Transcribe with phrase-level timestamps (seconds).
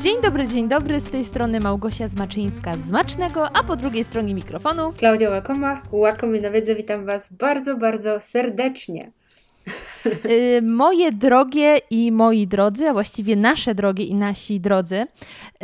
[0.00, 4.34] Dzień dobry, dzień dobry, z tej strony Małgosia Zmaczyńska z Macznego, a po drugiej stronie
[4.34, 9.12] mikrofonu Klaudia Łakoma, Łakomy na wiedzę, witam Was bardzo, bardzo serdecznie.
[10.06, 15.06] Y, moje drogie i moi drodzy, a właściwie nasze drogie i nasi drodzy,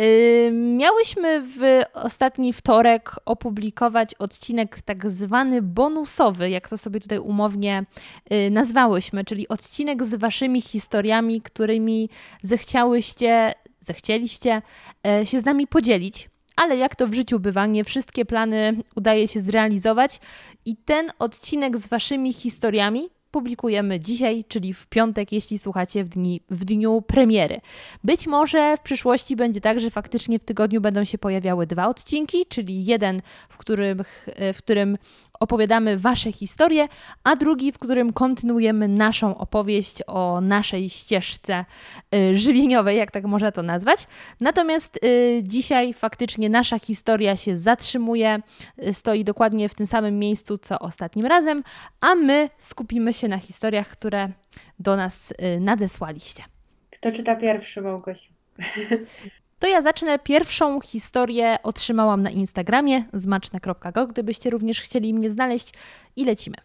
[0.01, 7.85] y, miałyśmy w ostatni wtorek opublikować odcinek tak zwany bonusowy, jak to sobie tutaj umownie
[8.33, 12.09] y, nazwałyśmy, czyli odcinek z Waszymi historiami, którymi
[12.43, 13.55] zechciałyście,
[13.87, 14.63] zechcieliście
[15.25, 19.41] się z nami podzielić ale jak to w życiu bywa, nie wszystkie plany udaje się
[19.41, 20.21] zrealizować
[20.65, 26.41] i ten odcinek z waszymi historiami publikujemy dzisiaj, czyli w piątek, jeśli słuchacie w, dni,
[26.51, 27.61] w dniu premiery.
[28.05, 32.47] Być może w przyszłości będzie tak, że faktycznie w tygodniu będą się pojawiały dwa odcinki,
[32.47, 34.05] czyli jeden, w którym,
[34.55, 34.99] w którym
[35.41, 36.89] opowiadamy Wasze historie,
[37.25, 41.65] a drugi, w którym kontynuujemy naszą opowieść o naszej ścieżce
[42.15, 44.07] y, żywieniowej, jak tak można to nazwać.
[44.41, 48.41] Natomiast y, dzisiaj faktycznie nasza historia się zatrzymuje,
[48.85, 51.63] y, stoi dokładnie w tym samym miejscu co ostatnim razem,
[52.01, 54.29] a my skupimy się na historiach, które
[54.79, 56.43] do nas nadesłaliście.
[56.91, 58.33] Kto czyta pierwszy, Małgosiu?
[59.59, 60.19] To ja zacznę.
[60.19, 65.75] Pierwszą historię otrzymałam na Instagramie zmaczne.go, gdybyście również chcieli mnie znaleźć
[66.17, 66.57] i lecimy.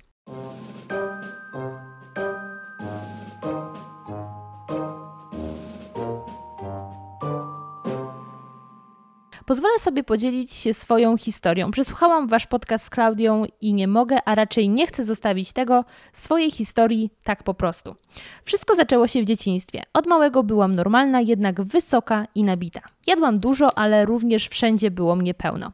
[9.45, 11.71] Pozwolę sobie podzielić się swoją historią.
[11.71, 16.51] Przesłuchałam wasz podcast z Klaudią i nie mogę, a raczej nie chcę zostawić tego, swojej
[16.51, 17.95] historii tak po prostu.
[18.43, 19.83] Wszystko zaczęło się w dzieciństwie.
[19.93, 22.81] Od małego byłam normalna, jednak wysoka i nabita.
[23.07, 25.71] Jadłam dużo, ale również wszędzie było mnie pełno.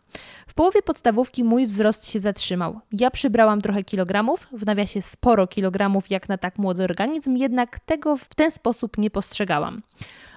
[0.47, 2.79] W połowie podstawówki mój wzrost się zatrzymał.
[2.91, 8.17] Ja przybrałam trochę kilogramów, w nawiasie sporo kilogramów jak na tak młody organizm, jednak tego
[8.17, 9.81] w ten sposób nie postrzegałam.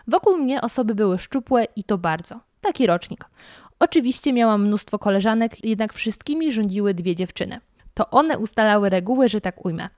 [0.08, 2.49] Wokół mnie osoby były szczupłe i to bardzo.
[2.60, 3.24] Taki rocznik.
[3.78, 7.60] Oczywiście miałam mnóstwo koleżanek, jednak wszystkimi rządziły dwie dziewczyny.
[7.94, 9.88] To one ustalały reguły, że tak ujmę.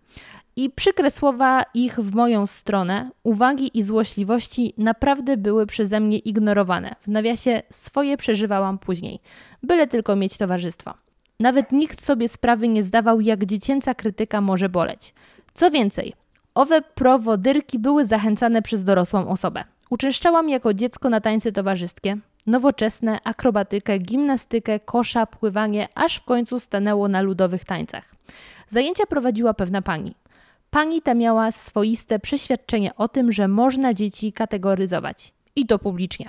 [0.56, 6.94] I przykre słowa ich w moją stronę, uwagi i złośliwości naprawdę były przeze mnie ignorowane.
[7.02, 9.20] W nawiasie swoje przeżywałam później,
[9.62, 10.94] byle tylko mieć towarzystwo.
[11.40, 15.14] Nawet nikt sobie sprawy nie zdawał, jak dziecięca krytyka może boleć.
[15.54, 16.12] Co więcej,
[16.54, 19.64] owe prowodyrki były zachęcane przez dorosłą osobę.
[19.90, 27.08] Uczęszczałam jako dziecko na tańce towarzyskie, nowoczesne, akrobatykę, gimnastykę, kosza, pływanie, aż w końcu stanęło
[27.08, 28.14] na ludowych tańcach.
[28.68, 30.14] Zajęcia prowadziła pewna pani.
[30.70, 35.32] Pani ta miała swoiste przeświadczenie o tym, że można dzieci kategoryzować.
[35.56, 36.28] I to publicznie.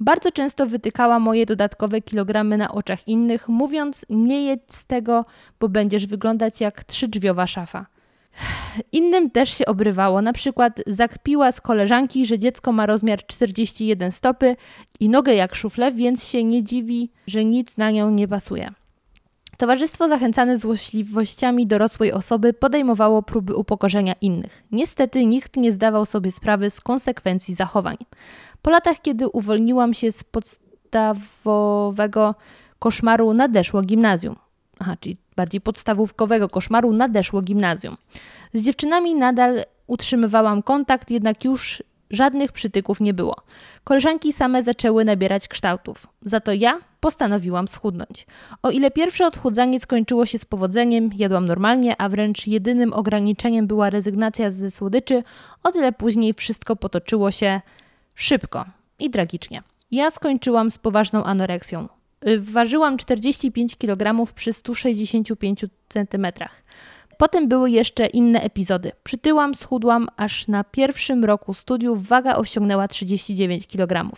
[0.00, 5.24] Bardzo często wytykała moje dodatkowe kilogramy na oczach innych, mówiąc: Nie jedz z tego,
[5.60, 7.86] bo będziesz wyglądać jak trzydrzwiowa szafa.
[8.92, 10.22] Innym też się obrywało.
[10.22, 14.56] Na przykład zakpiła z koleżanki, że dziecko ma rozmiar 41 stopy
[15.00, 18.72] i nogę jak szuflę, więc się nie dziwi, że nic na nią nie pasuje.
[19.58, 24.64] Towarzystwo zachęcane złośliwościami dorosłej osoby podejmowało próby upokorzenia innych.
[24.72, 27.96] Niestety nikt nie zdawał sobie sprawy z konsekwencji zachowań.
[28.62, 32.34] Po latach, kiedy uwolniłam się z podstawowego
[32.78, 34.36] koszmaru, nadeszło gimnazjum.
[34.78, 37.96] Aha, czyli bardziej podstawówkowego koszmaru nadeszło gimnazjum.
[38.52, 41.82] Z dziewczynami nadal utrzymywałam kontakt, jednak już
[42.12, 43.36] żadnych przytyków nie było.
[43.84, 46.06] Koleżanki same zaczęły nabierać kształtów.
[46.22, 48.26] Za to ja postanowiłam schudnąć.
[48.62, 53.90] O ile pierwsze odchudzanie skończyło się z powodzeniem, jadłam normalnie, a wręcz jedynym ograniczeniem była
[53.90, 55.22] rezygnacja ze słodyczy,
[55.62, 57.60] o tyle później wszystko potoczyło się
[58.14, 58.64] szybko
[58.98, 59.62] i tragicznie.
[59.90, 61.88] Ja skończyłam z poważną anoreksją.
[62.38, 66.26] Ważyłam 45 kg przy 165 cm.
[67.18, 68.92] Potem były jeszcze inne epizody.
[69.04, 74.10] Przytyłam, schudłam, aż na pierwszym roku studiów waga osiągnęła 39 kg.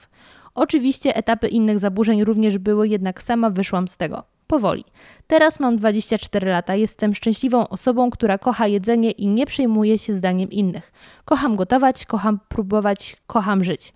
[0.55, 4.25] Oczywiście etapy innych zaburzeń również były, jednak sama wyszłam z tego.
[4.47, 4.85] Powoli.
[5.27, 10.51] Teraz mam 24 lata, jestem szczęśliwą osobą, która kocha jedzenie i nie przejmuje się zdaniem
[10.51, 10.93] innych.
[11.25, 13.93] Kocham gotować, kocham próbować, kocham żyć.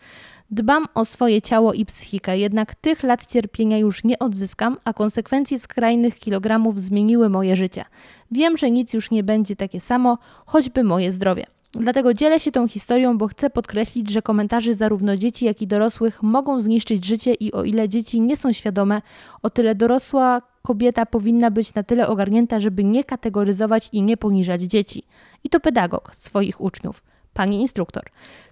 [0.51, 5.59] Dbam o swoje ciało i psychikę, jednak tych lat cierpienia już nie odzyskam, a konsekwencje
[5.59, 7.85] skrajnych kilogramów zmieniły moje życie.
[8.31, 11.47] Wiem, że nic już nie będzie takie samo, choćby moje zdrowie.
[11.73, 16.23] Dlatego dzielę się tą historią, bo chcę podkreślić, że komentarze zarówno dzieci, jak i dorosłych
[16.23, 19.03] mogą zniszczyć życie i o ile dzieci nie są świadome,
[19.43, 24.63] o tyle dorosła kobieta powinna być na tyle ogarnięta, żeby nie kategoryzować i nie poniżać
[24.63, 25.03] dzieci.
[25.45, 27.03] I to pedagog swoich uczniów
[27.39, 28.03] pani instruktor.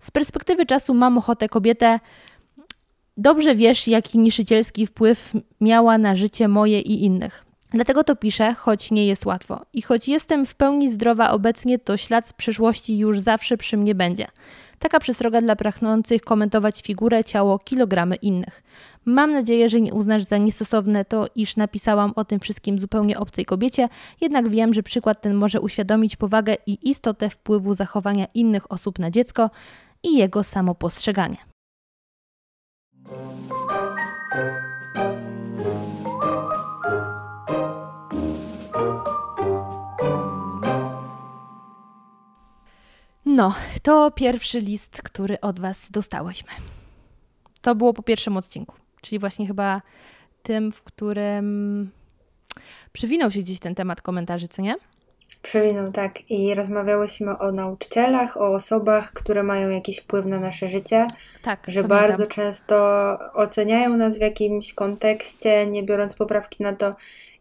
[0.01, 2.01] Z perspektywy czasu mam ochotę kobietę.
[3.17, 7.46] Dobrze wiesz, jaki niszczycielski wpływ miała na życie moje i innych.
[7.71, 9.61] Dlatego to piszę, choć nie jest łatwo.
[9.73, 13.95] I choć jestem w pełni zdrowa obecnie, to ślad z przeszłości już zawsze przy mnie
[13.95, 14.27] będzie.
[14.79, 18.63] Taka przestroga dla pragnących komentować figurę, ciało, kilogramy innych.
[19.05, 23.45] Mam nadzieję, że nie uznasz za niestosowne to, iż napisałam o tym wszystkim zupełnie obcej
[23.45, 23.89] kobiecie,
[24.21, 29.11] jednak wiem, że przykład ten może uświadomić powagę i istotę wpływu zachowania innych osób na
[29.11, 29.51] dziecko
[30.03, 31.56] i jego samopostrzeganie.
[43.37, 46.51] No, to pierwszy list, który od Was dostałyśmy.
[47.61, 49.83] To było po pierwszym odcinku, czyli właśnie chyba
[50.43, 51.91] tym, w którym
[52.93, 54.75] przywinął się gdzieś ten temat komentarzy, co nie?
[55.43, 56.31] Przewinął, tak.
[56.31, 61.07] I rozmawiałyśmy o nauczycielach, o osobach, które mają jakiś wpływ na nasze życie.
[61.43, 61.65] Tak.
[61.69, 62.09] Że pamiętam.
[62.09, 62.77] bardzo często
[63.35, 66.95] oceniają nas w jakimś kontekście, nie biorąc poprawki na to,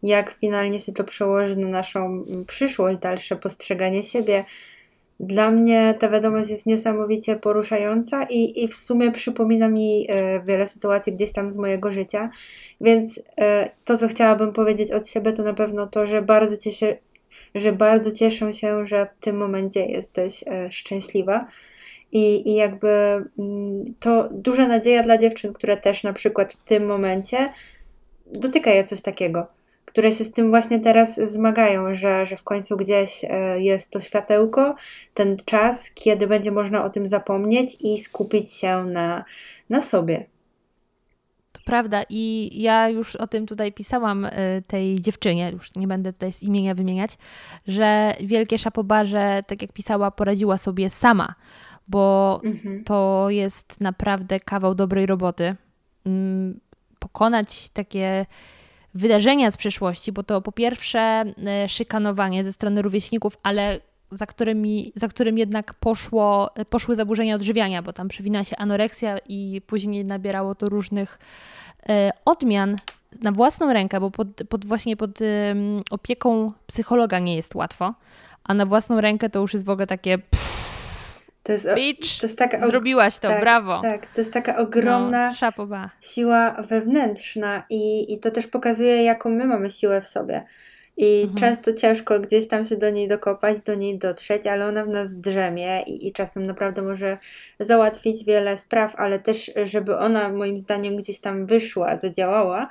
[0.03, 4.45] jak finalnie się to przełoży na naszą przyszłość, dalsze postrzeganie siebie,
[5.19, 10.67] dla mnie ta wiadomość jest niesamowicie poruszająca i, i w sumie przypomina mi e, wiele
[10.67, 12.29] sytuacji gdzieś tam z mojego życia.
[12.81, 16.97] Więc e, to, co chciałabym powiedzieć od siebie, to na pewno to, że bardzo cieszę,
[17.55, 21.47] że bardzo cieszę się, że w tym momencie jesteś e, szczęśliwa.
[22.11, 22.87] I, I jakby
[23.39, 27.53] mm, to duża nadzieja dla dziewczyn, które też na przykład w tym momencie
[28.25, 29.47] dotykają coś takiego
[29.85, 34.01] które się z tym właśnie teraz zmagają, że, że w końcu gdzieś e, jest to
[34.01, 34.75] światełko,
[35.13, 39.25] ten czas, kiedy będzie można o tym zapomnieć i skupić się na,
[39.69, 40.25] na sobie.
[41.51, 46.13] To prawda i ja już o tym tutaj pisałam e, tej dziewczynie, już nie będę
[46.13, 47.17] tutaj z imienia wymieniać,
[47.67, 51.35] że wielkie szapobarze, tak jak pisała, poradziła sobie sama,
[51.87, 52.83] bo mhm.
[52.83, 55.55] to jest naprawdę kawał dobrej roboty.
[56.05, 56.59] Mm,
[56.99, 58.25] pokonać takie
[58.95, 63.79] wydarzenia z przeszłości, bo to po pierwsze e, szykanowanie ze strony rówieśników, ale
[64.11, 69.61] za, którymi, za którym jednak poszło, poszły zaburzenia odżywiania, bo tam przewinęła się anoreksja i
[69.67, 71.19] później nabierało to różnych
[71.89, 72.75] e, odmian
[73.21, 75.19] na własną rękę, bo pod, pod właśnie pod
[75.91, 77.93] opieką psychologa nie jest łatwo,
[78.43, 80.54] a na własną rękę to już jest w ogóle takie pff,
[81.45, 83.81] to jest, Bitch, to jest taka, zrobiłaś to, tak, brawo.
[83.81, 89.45] Tak, to jest taka ogromna no, siła wewnętrzna i, i to też pokazuje, jaką my
[89.45, 90.45] mamy siłę w sobie.
[90.97, 91.39] I mhm.
[91.39, 95.15] często ciężko gdzieś tam się do niej dokopać, do niej dotrzeć, ale ona w nas
[95.15, 97.17] drzemie i, i czasem naprawdę może
[97.59, 102.67] załatwić wiele spraw, ale też, żeby ona moim zdaniem gdzieś tam wyszła, zadziałała,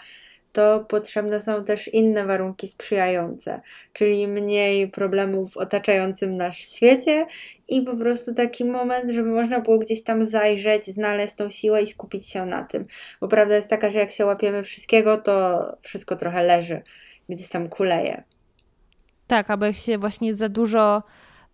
[0.55, 3.61] to potrzebne są też inne warunki sprzyjające,
[3.93, 7.27] czyli mniej problemów w otaczającym nas świecie
[7.69, 11.87] i po prostu taki moment, żeby można było gdzieś tam zajrzeć, znaleźć tą siłę i
[11.87, 12.83] skupić się na tym.
[13.21, 16.83] Bo prawda jest taka, że jak się łapiemy wszystkiego, to wszystko trochę leży,
[17.29, 18.23] gdzieś tam kuleje.
[19.27, 21.03] Tak, albo jak się właśnie za dużo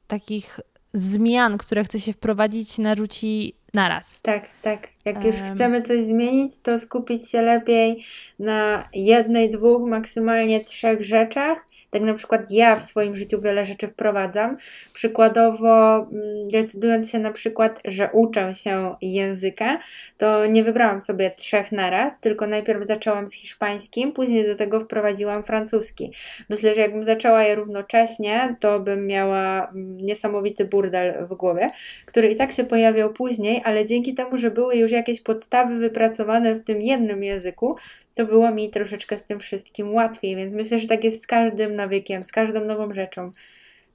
[0.06, 0.60] takich
[0.92, 4.20] zmian, które chce się wprowadzić, narzuci naraz.
[4.20, 4.88] Tak, tak.
[5.04, 5.54] Jak już um.
[5.54, 8.04] chcemy coś zmienić, to skupić się lepiej
[8.38, 13.88] na jednej, dwóch, maksymalnie trzech rzeczach tak na przykład ja w swoim życiu wiele rzeczy
[13.88, 14.56] wprowadzam.
[14.92, 19.78] Przykładowo, mm, decydując się na przykład, że uczę się języka,
[20.18, 25.42] to nie wybrałam sobie trzech naraz, tylko najpierw zaczęłam z hiszpańskim, później do tego wprowadziłam
[25.42, 26.12] francuski.
[26.48, 31.70] Myślę, że jakbym zaczęła je równocześnie, to bym miała mm, niesamowity burdel w głowie,
[32.06, 36.54] który i tak się pojawiał później, ale dzięki temu, że były już jakieś podstawy wypracowane
[36.54, 37.76] w tym jednym języku,
[38.14, 41.76] to było mi troszeczkę z tym wszystkim łatwiej, więc myślę, że tak jest z każdym
[41.76, 43.32] nawykiem, z każdą nową rzeczą,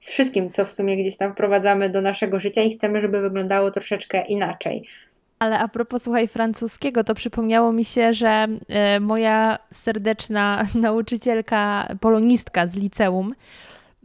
[0.00, 3.70] z wszystkim, co w sumie gdzieś tam wprowadzamy do naszego życia i chcemy, żeby wyglądało
[3.70, 4.84] troszeczkę inaczej.
[5.38, 8.46] Ale a propos, słuchaj, francuskiego, to przypomniało mi się, że
[8.96, 13.34] y, moja serdeczna nauczycielka, polonistka z liceum,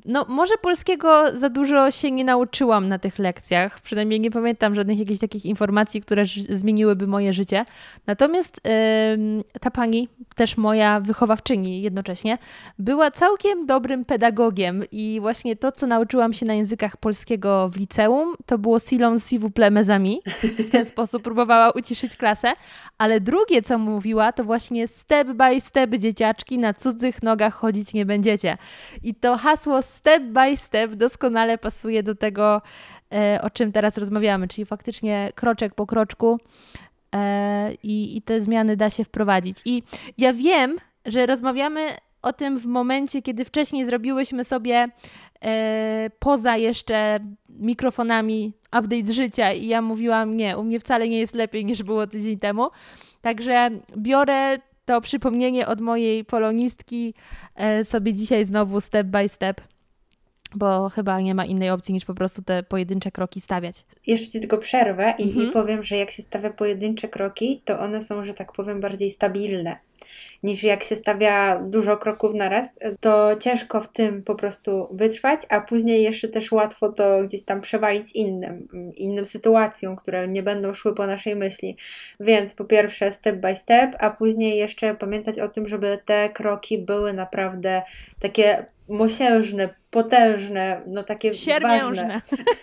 [0.05, 3.79] no, może polskiego za dużo się nie nauczyłam na tych lekcjach.
[3.79, 7.65] Przynajmniej nie pamiętam żadnych jakichś takich informacji, które zmieniłyby moje życie.
[8.07, 12.37] Natomiast yy, ta pani, też moja wychowawczyni jednocześnie,
[12.79, 18.35] była całkiem dobrym pedagogiem i właśnie to, co nauczyłam się na językach polskiego w liceum,
[18.45, 20.19] to było silence s'il vous plaît mes amis.
[20.43, 22.53] W ten sposób próbowała uciszyć klasę.
[22.97, 28.05] Ale drugie, co mówiła, to właśnie step by step dzieciaczki, na cudzych nogach chodzić nie
[28.05, 28.57] będziecie.
[29.03, 32.61] I to hasło step by step doskonale pasuje do tego,
[33.13, 36.39] e, o czym teraz rozmawiamy, czyli faktycznie kroczek po kroczku
[37.15, 39.57] e, i, i te zmiany da się wprowadzić.
[39.65, 39.83] I
[40.17, 41.81] ja wiem, że rozmawiamy
[42.21, 44.89] o tym w momencie, kiedy wcześniej zrobiłyśmy sobie
[45.43, 47.19] e, poza jeszcze
[47.49, 52.07] mikrofonami update życia i ja mówiłam, nie, u mnie wcale nie jest lepiej niż było
[52.07, 52.69] tydzień temu.
[53.21, 57.13] Także biorę to przypomnienie od mojej polonistki
[57.83, 59.61] sobie dzisiaj znowu step by step
[60.55, 63.85] bo chyba nie ma innej opcji niż po prostu te pojedyncze kroki stawiać.
[64.07, 65.47] Jeszcze Ci tylko przerwę i, mhm.
[65.47, 69.09] i powiem, że jak się stawia pojedyncze kroki, to one są, że tak powiem, bardziej
[69.09, 69.75] stabilne
[70.43, 72.67] niż jak się stawia dużo kroków na raz,
[72.99, 77.61] to ciężko w tym po prostu wytrwać, a później jeszcze też łatwo to gdzieś tam
[77.61, 81.77] przewalić innym, innym sytuacjom, które nie będą szły po naszej myśli.
[82.19, 86.77] Więc po pierwsze step by step, a później jeszcze pamiętać o tym, żeby te kroki
[86.77, 87.81] były naprawdę
[88.19, 91.31] takie mosiężne, potężne, no takie
[91.61, 92.21] ważne.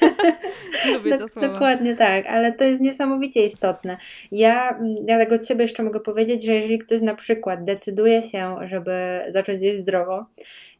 [0.92, 1.48] Lubię to słowo.
[1.48, 3.96] Dokładnie tak, ale to jest niesamowicie istotne.
[4.32, 8.56] Ja, ja tego od siebie jeszcze mogę powiedzieć, że jeżeli ktoś na przykład decyduje się,
[8.62, 10.22] żeby zacząć jeść zdrowo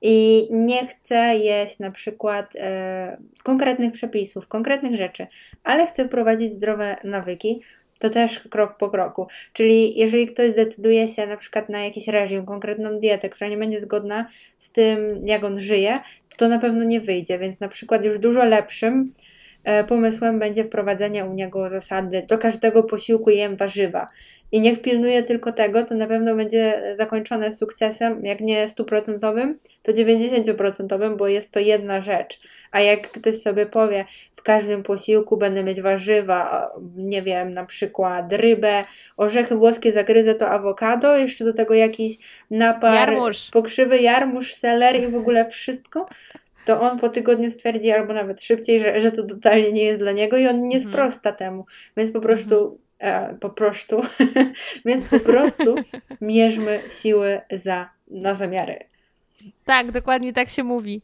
[0.03, 5.27] i nie chce jeść na przykład e, konkretnych przepisów, konkretnych rzeczy,
[5.65, 7.61] ale chce wprowadzić zdrowe nawyki,
[7.99, 9.27] to też krok po kroku.
[9.53, 13.81] Czyli jeżeli ktoś zdecyduje się na przykład na jakiś reżim, konkretną dietę, która nie będzie
[13.81, 14.29] zgodna
[14.59, 17.39] z tym, jak on żyje, to to na pewno nie wyjdzie.
[17.39, 19.05] Więc na przykład już dużo lepszym
[19.65, 24.07] e, pomysłem będzie wprowadzenie u niego zasady do każdego posiłku jem warzywa
[24.53, 29.93] i niech pilnuje tylko tego, to na pewno będzie zakończone sukcesem, jak nie stuprocentowym, to
[29.93, 32.39] 90%, bo jest to jedna rzecz.
[32.71, 34.05] A jak ktoś sobie powie,
[34.37, 38.83] w każdym posiłku będę mieć warzywa, nie wiem, na przykład rybę,
[39.17, 42.19] orzechy włoskie zagryzę to awokado, jeszcze do tego jakiś
[42.51, 43.51] napar, jarmuż.
[43.51, 46.09] pokrzywy, jarmuż, seler i w ogóle wszystko,
[46.65, 50.13] to on po tygodniu stwierdzi, albo nawet szybciej, że, że to totalnie nie jest dla
[50.13, 50.93] niego i on nie mhm.
[50.93, 51.67] sprosta temu.
[51.97, 52.88] Więc po prostu mhm
[53.41, 54.01] po prostu,
[54.87, 55.75] więc po prostu
[56.21, 58.79] mierzmy siły za, na zamiary.
[59.65, 61.03] Tak, dokładnie tak się mówi.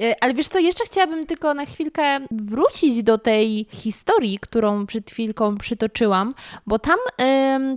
[0.00, 5.10] E, ale wiesz co, jeszcze chciałabym tylko na chwilkę wrócić do tej historii, którą przed
[5.10, 6.34] chwilką przytoczyłam,
[6.66, 6.98] bo tam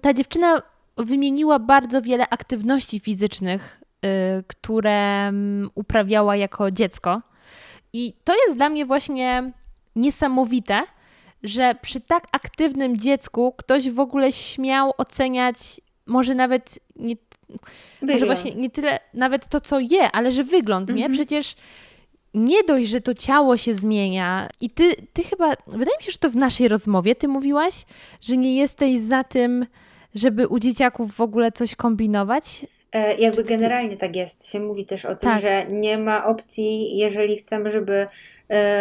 [0.02, 0.62] ta dziewczyna
[0.98, 5.32] wymieniła bardzo wiele aktywności fizycznych, y, które
[5.76, 7.22] uprawiała jako dziecko.
[7.94, 9.52] I to jest dla mnie właśnie
[9.96, 10.84] niesamowite,
[11.44, 17.16] że przy tak aktywnym dziecku ktoś w ogóle śmiał oceniać może nawet nie,
[18.02, 20.96] może właśnie nie tyle nawet to, co je, ale że wygląd, nie?
[20.96, 21.14] Mhm.
[21.14, 21.56] Przecież
[22.34, 26.18] nie dość, że to ciało się zmienia i ty, ty chyba, wydaje mi się, że
[26.18, 27.86] to w naszej rozmowie ty mówiłaś,
[28.22, 29.66] że nie jesteś za tym,
[30.16, 35.06] żeby u dzieciaków w ogóle coś kombinować, E, jakby generalnie tak jest, się mówi też
[35.06, 35.42] o tym, tak.
[35.42, 38.08] że nie ma opcji, jeżeli chcemy, żeby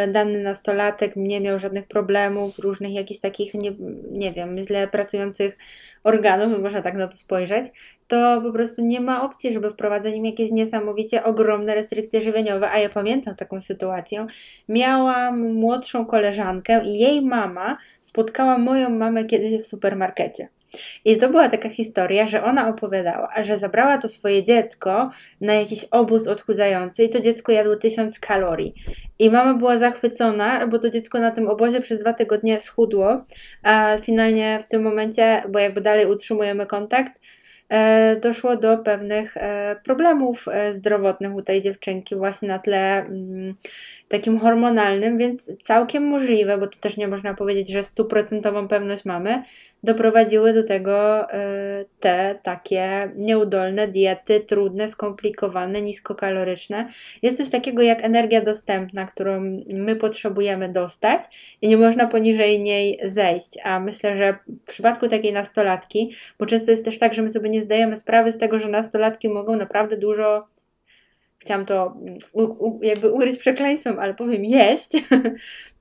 [0.08, 3.72] dany nastolatek nie miał żadnych problemów, różnych jakichś takich, nie,
[4.10, 5.58] nie wiem, źle pracujących
[6.04, 7.64] organów, można tak na to spojrzeć,
[8.08, 12.78] to po prostu nie ma opcji, żeby wprowadzać im jakieś niesamowicie ogromne restrykcje żywieniowe, a
[12.78, 14.26] ja pamiętam taką sytuację.
[14.68, 20.48] Miałam młodszą koleżankę i jej mama spotkała moją mamę kiedyś w supermarkecie.
[21.04, 25.84] I to była taka historia, że ona opowiadała, że zabrała to swoje dziecko na jakiś
[25.84, 28.74] obóz odchudzający i to dziecko jadło tysiąc kalorii.
[29.18, 33.16] I mama była zachwycona, bo to dziecko na tym obozie przez dwa tygodnie schudło,
[33.62, 37.12] a finalnie w tym momencie, bo jakby dalej utrzymujemy kontakt,
[37.68, 43.54] e, doszło do pewnych e, problemów e, zdrowotnych u tej dziewczynki właśnie na tle mm,
[44.08, 49.42] takim hormonalnym, więc całkiem możliwe, bo to też nie można powiedzieć, że stuprocentową pewność mamy,
[49.86, 56.88] doprowadziły do tego e, te takie nieudolne diety, trudne, skomplikowane, niskokaloryczne.
[57.22, 61.22] Jest coś takiego jak energia dostępna, którą my potrzebujemy dostać
[61.62, 63.58] i nie można poniżej niej zejść.
[63.64, 67.50] A myślę, że w przypadku takiej nastolatki, bo często jest też tak, że my sobie
[67.50, 70.55] nie zdajemy sprawy z tego, że nastolatki mogą naprawdę dużo
[71.38, 71.96] chciałam to
[72.32, 74.90] u, u, jakby ugryźć przekleństwem, ale powiem jeść.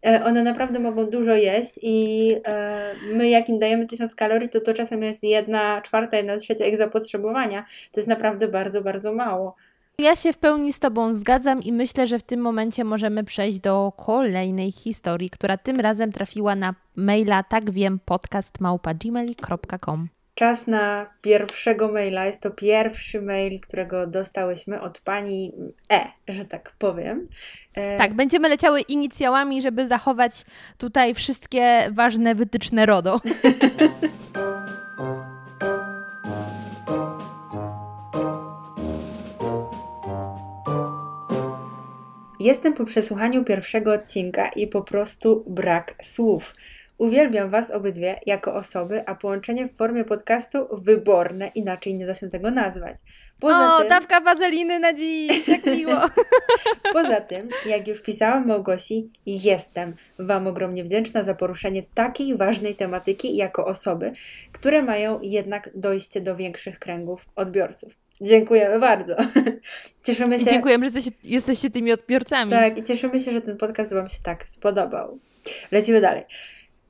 [0.06, 4.60] E, one naprawdę mogą dużo jeść i e, my jak im dajemy tysiąc kalorii, to
[4.60, 7.66] to czasem jest jedna czwarta, jedna trzecia ich zapotrzebowania.
[7.92, 9.56] To jest naprawdę bardzo, bardzo mało.
[10.00, 13.60] Ja się w pełni z Tobą zgadzam i myślę, że w tym momencie możemy przejść
[13.60, 20.15] do kolejnej historii, która tym razem trafiła na maila tak wiem podcastmałpa.gmail.com.
[20.36, 22.26] Czas na pierwszego maila.
[22.26, 25.52] Jest to pierwszy mail, którego dostałyśmy od pani
[25.92, 27.26] E, że tak powiem.
[27.74, 27.98] E...
[27.98, 30.46] Tak, będziemy leciały inicjałami, żeby zachować
[30.78, 33.22] tutaj wszystkie ważne wytyczne RODO.
[42.40, 46.54] Jestem po przesłuchaniu pierwszego odcinka i po prostu brak słów.
[46.98, 52.30] Uwielbiam Was obydwie jako osoby, a połączenie w formie podcastu wyborne, inaczej nie da się
[52.30, 52.98] tego nazwać.
[53.40, 56.00] Poza o, tym, dawka wazeliny na dziś, jak miło.
[56.94, 63.36] Poza tym, jak już pisałam Małgosi, jestem Wam ogromnie wdzięczna za poruszenie takiej ważnej tematyki
[63.36, 64.12] jako osoby,
[64.52, 67.94] które mają jednak dojście do większych kręgów odbiorców.
[68.22, 69.16] Dziękujemy bardzo.
[70.06, 70.46] Cieszymy się.
[70.46, 72.52] Dziękujemy, że jesteście, jesteście tymi odbiorcami.
[72.52, 75.20] Tak, i cieszymy się, że ten podcast Wam się tak spodobał.
[75.72, 76.24] Lecimy dalej.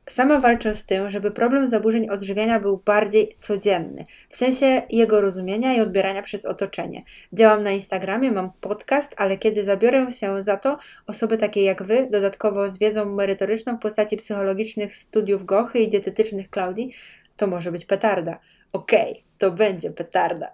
[0.09, 5.75] Sama walczę z tym, żeby problem zaburzeń odżywiania był bardziej codzienny, w sensie jego rozumienia
[5.75, 7.01] i odbierania przez otoczenie.
[7.33, 12.07] Działam na Instagramie, mam podcast, ale kiedy zabiorę się za to, osoby takie jak Wy,
[12.11, 16.91] dodatkowo z wiedzą merytoryczną w postaci psychologicznych studiów Gochy i dietetycznych Klaudii,
[17.37, 18.39] to może być petarda.
[18.73, 20.51] Okej, okay to będzie petarda.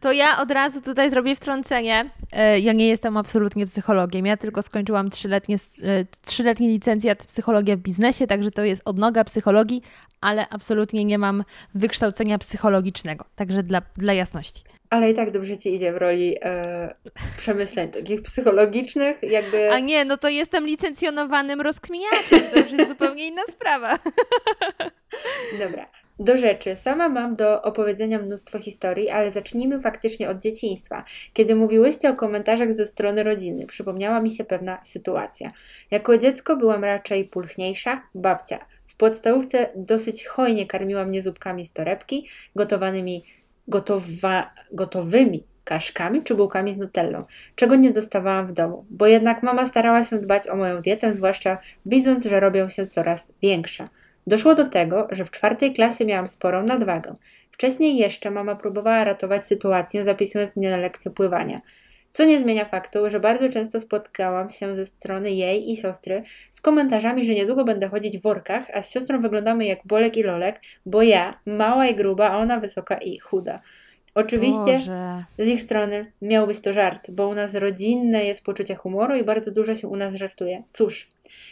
[0.00, 2.10] To ja od razu tutaj zrobię wtrącenie.
[2.32, 4.26] E, ja nie jestem absolutnie psychologiem.
[4.26, 9.82] Ja tylko skończyłam trzyletnie, e, trzyletni licencjat psychologia w biznesie, także to jest odnoga psychologii,
[10.20, 11.44] ale absolutnie nie mam
[11.74, 13.24] wykształcenia psychologicznego.
[13.36, 14.62] Także dla, dla jasności.
[14.90, 16.94] Ale i tak dobrze ci idzie w roli e,
[17.36, 19.72] przemyśleń takich psychologicznych, jakby.
[19.72, 23.98] A nie, no to jestem licencjonowanym rozkminiaczem, to już jest zupełnie inna sprawa.
[25.66, 25.99] Dobra.
[26.20, 31.04] Do rzeczy, sama mam do opowiedzenia mnóstwo historii, ale zacznijmy faktycznie od dzieciństwa.
[31.32, 35.50] Kiedy mówiłyście o komentarzach ze strony rodziny, przypomniała mi się pewna sytuacja.
[35.90, 38.58] Jako dziecko byłam raczej pulchniejsza, babcia.
[38.86, 43.24] W podstałówce dosyć hojnie karmiła mnie zupkami z torebki, gotowanymi,
[43.68, 47.22] gotowa, gotowymi kaszkami czy bułkami z nutellą,
[47.54, 51.58] czego nie dostawałam w domu, bo jednak mama starała się dbać o moją dietę, zwłaszcza
[51.86, 53.88] widząc, że robią się coraz większa.
[54.26, 57.14] Doszło do tego, że w czwartej klasie miałam sporą nadwagę.
[57.50, 61.60] Wcześniej jeszcze mama próbowała ratować sytuację, zapisując mnie na lekcję pływania.
[62.12, 66.60] Co nie zmienia faktu, że bardzo często spotkałam się ze strony jej i siostry z
[66.60, 70.60] komentarzami, że niedługo będę chodzić w workach, a z siostrą wyglądamy jak Bolek i Lolek,
[70.86, 73.60] bo ja, mała i gruba, a ona wysoka i chuda.
[74.14, 75.24] Oczywiście Boże.
[75.38, 79.24] z ich strony miał być to żart, bo u nas rodzinne jest poczucie humoru i
[79.24, 80.62] bardzo dużo się u nas żartuje.
[80.72, 81.08] Cóż,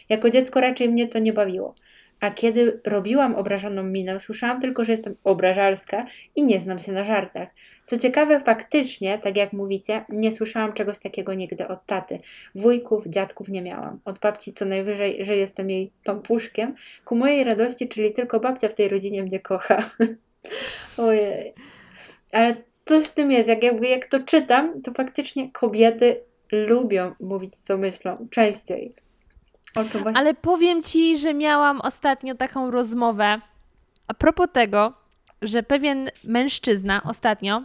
[0.09, 1.75] jako dziecko raczej mnie to nie bawiło.
[2.21, 7.05] A kiedy robiłam obrażoną minę, słyszałam tylko, że jestem obrażalska i nie znam się na
[7.05, 7.49] żartach.
[7.87, 12.19] Co ciekawe, faktycznie, tak jak mówicie, nie słyszałam czegoś takiego nigdy od taty.
[12.55, 14.01] Wujków, dziadków nie miałam.
[14.05, 16.75] Od babci co najwyżej, że jestem jej pampuszkiem.
[17.05, 19.91] Ku mojej radości, czyli tylko babcia w tej rodzinie mnie kocha.
[20.97, 21.55] Ojej.
[22.33, 23.49] Ale coś w tym jest.
[23.49, 26.21] Jak, jakby, jak to czytam, to faktycznie kobiety
[26.53, 28.29] lubią mówić, co myślą.
[28.31, 28.95] Częściej.
[30.15, 33.41] Ale powiem ci, że miałam ostatnio taką rozmowę
[34.09, 34.93] a propos tego,
[35.43, 37.63] że pewien mężczyzna ostatnio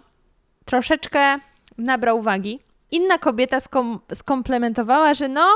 [0.65, 1.39] troszeczkę
[1.78, 2.60] nabrał uwagi.
[2.91, 5.47] Inna kobieta skom skomplementowała, że no,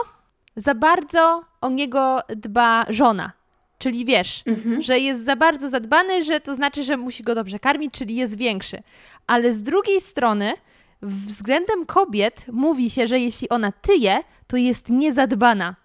[0.56, 3.32] za bardzo o niego dba żona.
[3.78, 4.82] Czyli wiesz, mhm.
[4.82, 8.38] że jest za bardzo zadbany, że to znaczy, że musi go dobrze karmić, czyli jest
[8.38, 8.84] większy.
[9.28, 10.54] Ale z drugiej strony,
[11.02, 15.76] względem kobiet mówi się, że jeśli ona tyje, to jest niezadbana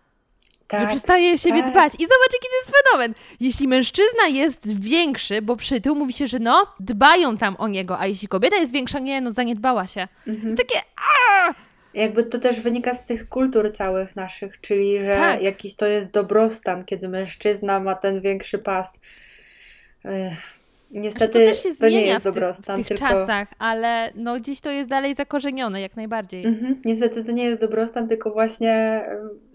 [0.72, 1.70] tak, że przestaje siebie tak.
[1.70, 1.92] dbać.
[1.94, 3.14] I zobacz, jaki to jest fenomen.
[3.40, 8.06] Jeśli mężczyzna jest większy, bo przytył, mówi się, że no, dbają tam o niego, a
[8.06, 10.08] jeśli kobieta jest większa, nie, no zaniedbała się.
[10.26, 10.46] Mhm.
[10.46, 11.54] Jest takie aaa!
[11.94, 15.42] Jakby to też wynika z tych kultur całych naszych, czyli że tak.
[15.42, 19.00] jakiś to jest dobrostan, kiedy mężczyzna ma ten większy pas.
[20.04, 20.62] Ech
[20.94, 22.76] Niestety to, też się to nie jest dobrostan.
[22.76, 23.14] W tych, w tych tylko...
[23.14, 26.46] czasach, ale no gdzieś to jest dalej zakorzenione, jak najbardziej.
[26.46, 26.78] Mhm.
[26.85, 29.05] Niestety to nie jest dobrostan, tylko właśnie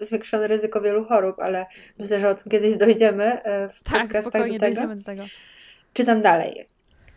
[0.02, 1.66] zwiększone ryzyko wielu chorób, ale
[2.00, 4.76] myślę, że o tym kiedyś dojdziemy e, w tak, spokojnie do tego.
[4.76, 5.24] dojdziemy do tego.
[5.94, 6.66] Czytam dalej.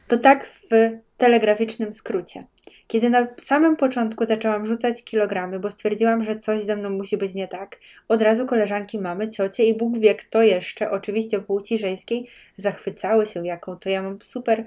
[0.08, 2.42] To tak w telegraficznym skrócie.
[2.90, 7.34] Kiedy na samym początku zaczęłam rzucać kilogramy, bo stwierdziłam, że coś ze mną musi być
[7.34, 12.28] nie tak, od razu koleżanki mamy, ciocie i Bóg wie kto jeszcze, oczywiście płci żeńskiej,
[12.56, 14.64] zachwycały się, jaką to ja mam super,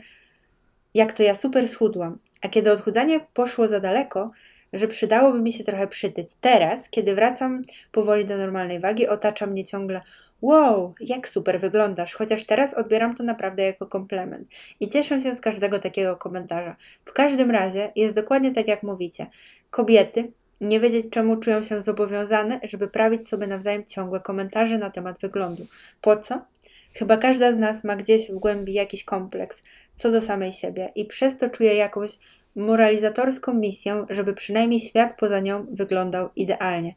[0.94, 2.18] jak to ja super schudłam.
[2.42, 4.32] A kiedy odchudzanie poszło za daleko,
[4.74, 6.30] że przydałoby mi się trochę przytyć.
[6.42, 10.02] Teraz, kiedy wracam powoli do normalnej wagi, otacza mnie ciągle
[10.44, 14.48] Wow, jak super wyglądasz, chociaż teraz odbieram to naprawdę jako komplement
[14.80, 16.76] i cieszę się z każdego takiego komentarza.
[17.06, 19.28] W każdym razie jest dokładnie tak jak mówicie.
[19.70, 20.30] Kobiety
[20.62, 25.68] nie wiedzieć czemu czują się zobowiązane, żeby prawić sobie nawzajem ciągłe komentarze na temat wyglądu.
[26.02, 26.46] Po co?
[26.94, 29.64] Chyba każda z nas ma gdzieś w głębi jakiś kompleks
[29.96, 32.20] co do samej siebie i przez to czuje jakąś
[32.56, 36.94] moralizatorską misję, żeby przynajmniej świat poza nią wyglądał idealnie.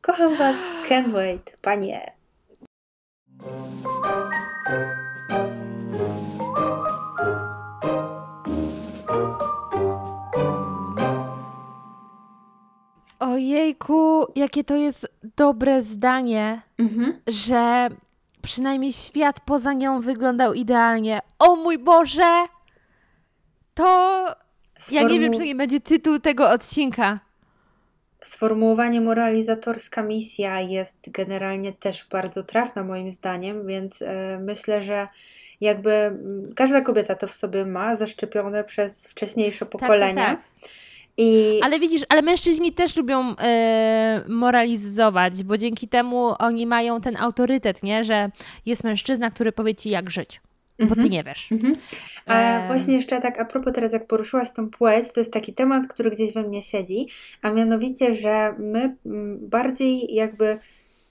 [0.00, 0.56] Kocham Was,
[0.88, 2.15] can't wait, panie.
[13.18, 17.20] Ojejku, jakie to jest dobre zdanie, mhm.
[17.26, 17.88] że
[18.42, 21.20] przynajmniej świat poza nią wyglądał idealnie.
[21.38, 22.46] O mój Boże!
[23.74, 24.26] To.
[24.90, 27.20] Ja nie wiem, czy nie będzie tytuł tego odcinka.
[28.26, 35.06] Sformułowanie moralizatorska misja jest generalnie też bardzo trafna moim zdaniem, więc e, myślę, że
[35.60, 36.18] jakby
[36.56, 40.26] każda kobieta to w sobie ma, zaszczepione przez wcześniejsze pokolenia.
[40.26, 40.70] Tak, tak, tak.
[41.16, 41.60] I...
[41.62, 47.82] Ale widzisz, ale mężczyźni też lubią e, moralizować, bo dzięki temu oni mają ten autorytet,
[47.82, 48.04] nie?
[48.04, 48.30] że
[48.66, 50.40] jest mężczyzna, który powie ci, jak żyć.
[50.78, 51.10] Bo ty mhm.
[51.10, 51.52] nie wiesz.
[51.52, 51.76] Mhm.
[52.26, 55.86] A właśnie jeszcze tak a propos teraz, jak poruszyłaś tą płeć, to jest taki temat,
[55.86, 57.08] który gdzieś we mnie siedzi,
[57.42, 58.96] a mianowicie, że my
[59.40, 60.58] bardziej jakby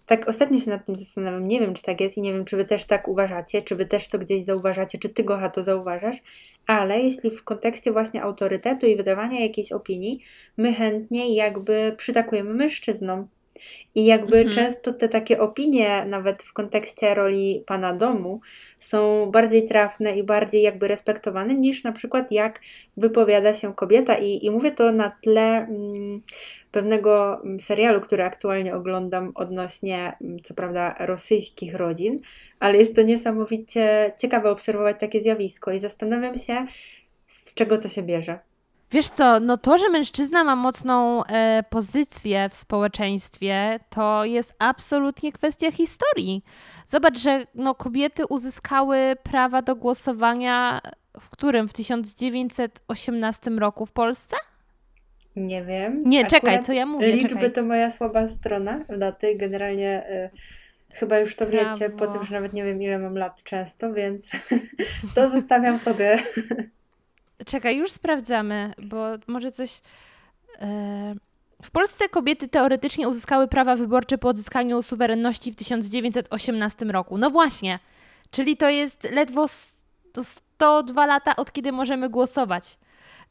[0.06, 1.47] tak ostatnio się nad tym zastanawiam.
[1.47, 3.86] Nie wiem, czy tak jest i nie wiem, czy wy też tak uważacie, czy wy
[3.86, 6.17] też to gdzieś zauważacie, czy ty Gocha to zauważasz,
[6.67, 10.19] ale jeśli w kontekście właśnie autorytetu i wydawania jakiejś opinii,
[10.58, 13.28] my chętnie jakby przytakujemy mężczyznom.
[13.95, 14.55] I jakby mhm.
[14.55, 18.41] często te takie opinie, nawet w kontekście roli pana domu,
[18.79, 22.61] są bardziej trafne i bardziej jakby respektowane niż na przykład jak
[22.97, 24.15] wypowiada się kobieta.
[24.15, 26.21] I, i mówię to na tle mm,
[26.71, 32.17] pewnego mm, serialu, który aktualnie oglądam odnośnie, mm, co prawda, rosyjskich rodzin,
[32.59, 36.65] ale jest to niesamowicie ciekawe obserwować takie zjawisko i zastanawiam się,
[37.25, 38.39] z czego to się bierze.
[38.91, 45.31] Wiesz co, no to, że mężczyzna ma mocną e, pozycję w społeczeństwie, to jest absolutnie
[45.31, 46.43] kwestia historii.
[46.87, 50.81] Zobacz, że no, kobiety uzyskały prawa do głosowania
[51.19, 51.67] w którym?
[51.67, 54.35] W 1918 roku w Polsce?
[55.35, 56.03] Nie wiem.
[56.05, 57.07] Nie, Akurat czekaj, co ja mówię.
[57.07, 57.51] Liczby czekaj.
[57.51, 59.35] to moja słaba strona, daty.
[59.35, 60.29] Generalnie y,
[60.93, 61.73] chyba już to Brawo.
[61.73, 64.31] wiecie, po tym, że nawet nie wiem ile mam lat często, więc
[65.15, 66.19] to zostawiam tobie.
[67.45, 69.81] Czekaj, już sprawdzamy, bo może coś.
[70.61, 71.15] E,
[71.63, 77.17] w Polsce kobiety teoretycznie uzyskały prawa wyborcze po odzyskaniu suwerenności w 1918 roku.
[77.17, 77.79] No właśnie,
[78.31, 82.77] czyli to jest ledwo 102 lata od kiedy możemy głosować.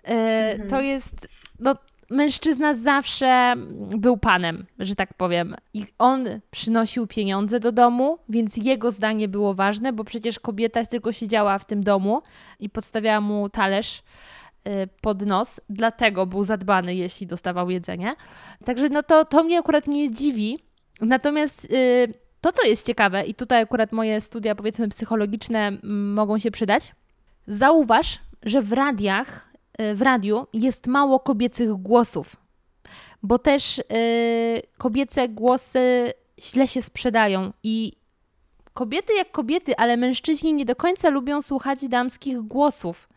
[0.05, 0.69] E, mhm.
[0.69, 1.29] To jest.
[1.61, 1.75] No,
[2.11, 3.55] mężczyzna zawsze
[3.97, 5.55] był panem, że tak powiem.
[5.75, 11.13] I on przynosił pieniądze do domu, więc jego zdanie było ważne, bo przecież kobieta tylko
[11.13, 12.23] siedziała w tym domu
[12.61, 14.03] i podstawiała mu talerz
[14.69, 18.15] y, pod nos, dlatego był zadbany, jeśli dostawał jedzenie.
[18.65, 20.59] Także no to, to mnie akurat nie dziwi.
[21.01, 25.73] Natomiast yy, to, co jest ciekawe, i tutaj akurat moje studia, powiedzmy, psychologiczne
[26.15, 26.95] mogą się przydać,
[27.47, 29.44] zauważ, że w radiach
[29.95, 32.37] w radiu jest mało kobiecych głosów,
[33.23, 37.93] bo też yy, kobiece głosy źle się sprzedają i
[38.75, 43.09] kobiety jak kobiety, ale mężczyźni nie do końca lubią słuchać damskich głosów.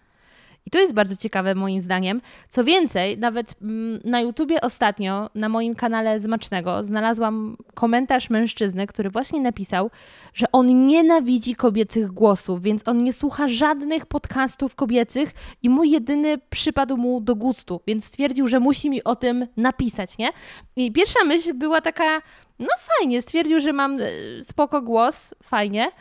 [0.67, 2.21] I to jest bardzo ciekawe moim zdaniem.
[2.49, 9.09] Co więcej, nawet mm, na YouTubie ostatnio, na moim kanale Zmacznego, znalazłam komentarz mężczyzny, który
[9.09, 9.89] właśnie napisał,
[10.33, 16.37] że on nienawidzi kobiecych głosów, więc on nie słucha żadnych podcastów kobiecych i mój jedyny
[16.49, 20.29] przypadł mu do gustu, więc stwierdził, że musi mi o tym napisać, nie?
[20.75, 22.21] I pierwsza myśl była taka,
[22.59, 24.03] no fajnie, stwierdził, że mam e,
[24.43, 25.91] spoko głos, fajnie,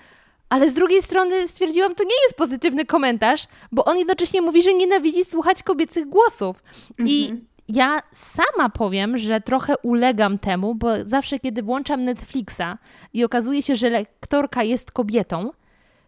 [0.49, 4.75] ale z drugiej strony stwierdziłam, to nie jest pozytywny komentarz, bo on jednocześnie mówi, że
[4.75, 6.63] nienawidzi słuchać kobiecych głosów.
[6.91, 7.09] Mhm.
[7.09, 12.79] I ja sama powiem, że trochę ulegam temu, bo zawsze kiedy włączam Netflixa
[13.13, 15.51] i okazuje się, że lektorka jest kobietą,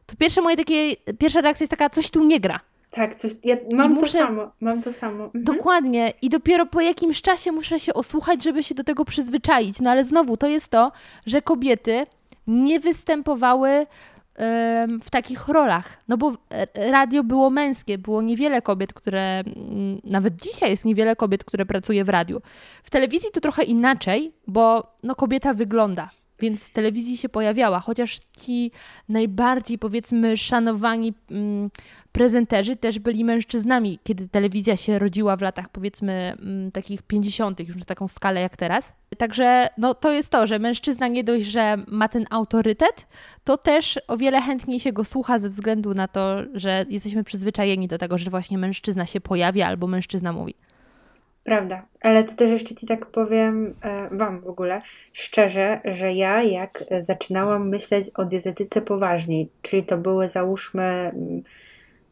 [0.07, 2.61] to pierwsze moje takie, pierwsza reakcja jest taka, coś tu nie gra.
[2.91, 5.25] Tak, coś, ja mam muszę, to samo, mam to samo.
[5.25, 5.45] Mhm.
[5.45, 6.13] Dokładnie.
[6.23, 9.81] I dopiero po jakimś czasie muszę się osłuchać, żeby się do tego przyzwyczaić.
[9.81, 10.93] No ale znowu, to jest to,
[11.27, 12.07] że kobiety
[12.47, 13.87] nie występowały
[15.03, 16.03] w takich rolach.
[16.09, 16.33] No bo
[16.75, 22.05] radio było męskie, było niewiele kobiet, które, mm, nawet dzisiaj jest niewiele kobiet, które pracuje
[22.05, 22.41] w radiu.
[22.83, 28.19] W telewizji to trochę inaczej, bo no, kobieta wygląda, więc w telewizji się pojawiała, chociaż
[28.39, 28.71] ci
[29.09, 31.71] najbardziej powiedzmy szanowani mm,
[32.13, 37.77] prezenterzy też byli mężczyznami, kiedy telewizja się rodziła w latach powiedzmy mm, takich 50., już
[37.77, 38.93] na taką skalę jak teraz.
[39.19, 43.07] Także no, to jest to, że mężczyzna nie dość, że ma ten autorytet,
[43.45, 47.89] to też o wiele chętniej się go słucha ze względu na to, że jesteśmy przyzwyczajeni
[47.89, 50.55] do tego, że właśnie mężczyzna się pojawia albo mężczyzna mówi.
[51.49, 54.83] Prawda, ale to też jeszcze Ci tak powiem, e, Wam w ogóle,
[55.13, 61.43] szczerze, że ja jak zaczynałam myśleć o dietetyce poważniej, czyli to były załóżmy mm,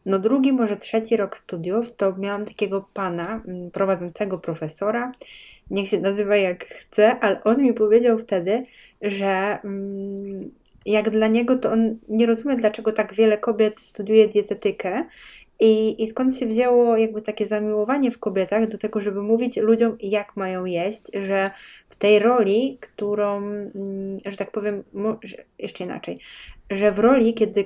[0.05, 5.07] no drugi, może trzeci rok studiów, to miałam takiego pana, mm, prowadzącego profesora,
[5.71, 8.63] niech się nazywa jak chce, ale on mi powiedział wtedy,
[9.01, 10.51] że mm,
[10.85, 15.05] jak dla niego to on nie rozumie, dlaczego tak wiele kobiet studiuje dietetykę
[15.59, 19.97] i, I skąd się wzięło jakby takie zamiłowanie w kobietach do tego, żeby mówić ludziom,
[19.99, 21.51] jak mają jeść, że
[21.89, 24.83] w tej roli, którą, mm, że tak powiem,
[25.59, 26.19] jeszcze inaczej,
[26.69, 27.65] że w roli, kiedy.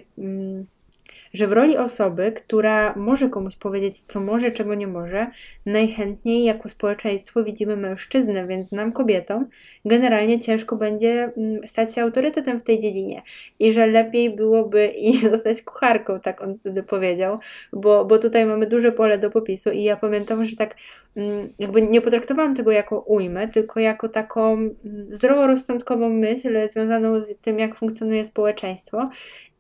[1.34, 5.28] Że w roli osoby, która może komuś powiedzieć, co może, czego nie może,
[5.66, 9.48] najchętniej jako społeczeństwo widzimy mężczyznę, więc nam, kobietom,
[9.86, 13.22] generalnie ciężko będzie mm, stać się autorytetem w tej dziedzinie.
[13.60, 17.40] I że lepiej byłoby i zostać kucharką, tak on wtedy powiedział,
[17.74, 19.72] bo, bo tutaj mamy duże pole do popisu.
[19.72, 20.76] I ja pamiętam, że tak
[21.16, 24.76] mm, jakby nie potraktowałam tego jako ujmę, tylko jako taką mm,
[25.08, 29.06] zdroworozsądkową myśl związaną z tym, jak funkcjonuje społeczeństwo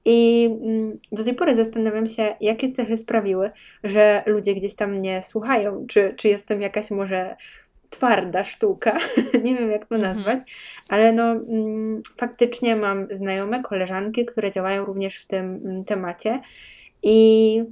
[0.06, 3.52] i mm, do tej pory zastanawiam się, jakie cechy sprawiły,
[3.84, 5.86] że ludzie gdzieś tam mnie słuchają.
[5.88, 7.36] Czy, czy jestem jakaś może
[7.90, 8.98] twarda sztuka,
[9.44, 10.16] nie wiem jak to mhm.
[10.16, 10.40] nazwać,
[10.90, 16.36] ale no mm, faktycznie mam znajome koleżanki, które działają również w tym mm, temacie
[17.04, 17.64] i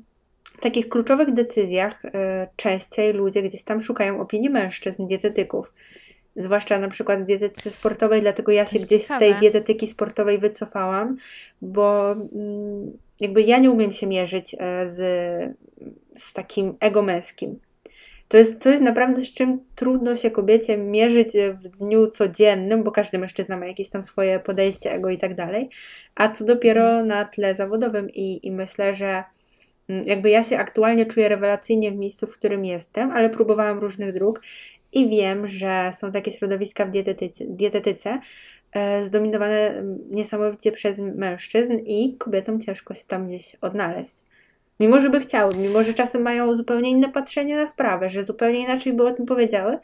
[0.57, 2.09] w takich kluczowych decyzjach y,
[2.55, 5.73] częściej ludzie gdzieś tam szukają opinii mężczyzn, dietetyków
[6.39, 9.25] zwłaszcza na przykład w dietetyce sportowej, dlatego ja się gdzieś ciekawe.
[9.25, 11.17] z tej dietetyki sportowej wycofałam,
[11.61, 14.99] bo mm, jakby ja nie umiem się mierzyć e, z,
[16.17, 17.59] z takim ego męskim.
[18.27, 23.17] To jest coś naprawdę, z czym trudno się kobiecie mierzyć w dniu codziennym, bo każdy
[23.17, 25.69] mężczyzna ma jakieś tam swoje podejście, ego i tak dalej,
[26.15, 27.07] a co dopiero mhm.
[27.07, 29.23] na tle zawodowym i, i myślę, że
[29.89, 34.13] mm, jakby ja się aktualnie czuję rewelacyjnie w miejscu, w którym jestem, ale próbowałam różnych
[34.13, 34.41] dróg
[34.93, 38.13] i wiem, że są takie środowiska w dietetyce, dietetyce
[38.71, 44.13] e, zdominowane niesamowicie przez mężczyzn i kobietom ciężko się tam gdzieś odnaleźć.
[44.79, 48.59] Mimo, że by chciały, mimo, że czasem mają zupełnie inne patrzenie na sprawę, że zupełnie
[48.59, 49.77] inaczej by o tym powiedziały,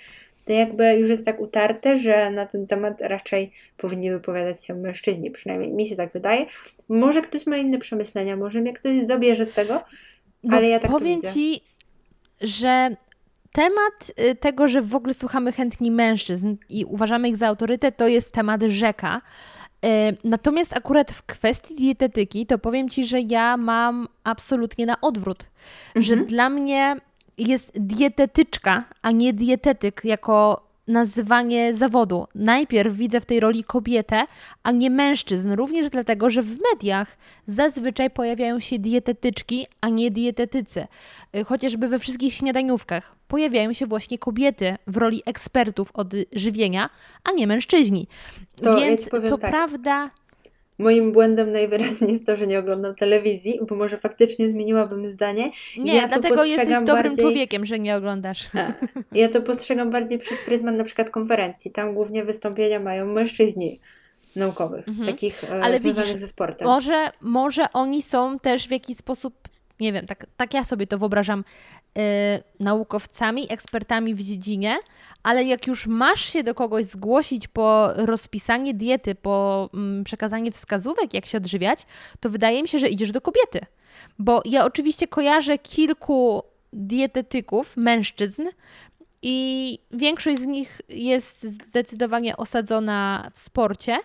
[0.46, 5.32] to jakby już jest tak utarte, że na ten temat raczej powinni wypowiadać się mężczyźni,
[5.32, 6.46] przynajmniej mi się tak wydaje.
[6.90, 9.84] Może ktoś ma inne przemyślenia, może mnie ktoś zabierze z tego,
[10.52, 11.34] ale no, ja tak powiem to widzę.
[11.34, 11.62] Ci,
[12.42, 12.96] że
[13.56, 18.08] temat y, tego, że w ogóle słuchamy chętni mężczyzn i uważamy ich za autorytet, to
[18.08, 19.22] jest temat rzeka.
[19.86, 19.90] Y,
[20.24, 25.50] natomiast akurat w kwestii dietetyki, to powiem Ci, że ja mam absolutnie na odwrót.
[25.96, 26.04] Mhm.
[26.06, 26.96] Że dla mnie
[27.38, 32.28] jest dietetyczka, a nie dietetyk jako nazywanie zawodu.
[32.36, 34.26] Najpierw widzę w tej roli kobietę,
[34.64, 40.88] a nie mężczyzn, również dlatego, że w mediach zazwyczaj pojawiają się dietetyczki, a nie dietetycy.
[41.36, 46.90] Y, chociażby we wszystkich śniadaniówkach pojawiają się właśnie kobiety w roli ekspertów od żywienia,
[47.24, 48.08] a nie mężczyźni.
[48.62, 49.52] To Więc ja co tak.
[49.52, 50.10] prawda
[50.78, 55.52] Moim błędem najwyraźniej jest to, że nie oglądam telewizji, bo może faktycznie zmieniłabym zdanie.
[55.78, 57.26] Nie, ja dlatego jesteś dobrym bardziej...
[57.26, 58.50] człowiekiem, że nie oglądasz.
[58.54, 58.74] A,
[59.12, 61.72] ja to postrzegam bardziej przez pryzmat na przykład konferencji.
[61.72, 63.80] Tam głównie wystąpienia mają mężczyźni
[64.36, 65.08] naukowych, mhm.
[65.08, 66.68] takich e, Ale związanych widzisz, ze sportem.
[66.68, 69.34] Może, może oni są też w jakiś sposób,
[69.80, 71.44] nie wiem, tak, tak ja sobie to wyobrażam,
[72.60, 74.78] naukowcami, ekspertami w dziedzinie,
[75.24, 81.14] ale jak już masz się do kogoś zgłosić po rozpisanie diety, po mm, przekazanie wskazówek,
[81.14, 81.86] jak się odżywiać,
[82.20, 83.60] to wydaje mi się, że idziesz do kobiety.
[84.20, 88.44] Bo ja oczywiście kojarzę kilku dietetyków, mężczyzn,
[89.28, 93.98] i większość z nich jest zdecydowanie osadzona w sporcie,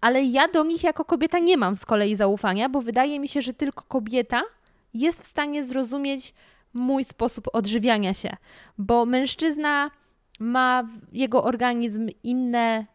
[0.00, 3.42] ale ja do nich jako kobieta nie mam z kolei zaufania, bo wydaje mi się,
[3.42, 4.42] że tylko kobieta
[4.94, 6.34] jest w stanie zrozumieć
[6.74, 8.36] mój sposób odżywiania się,
[8.78, 9.90] bo mężczyzna
[10.40, 12.86] ma jego organizm inne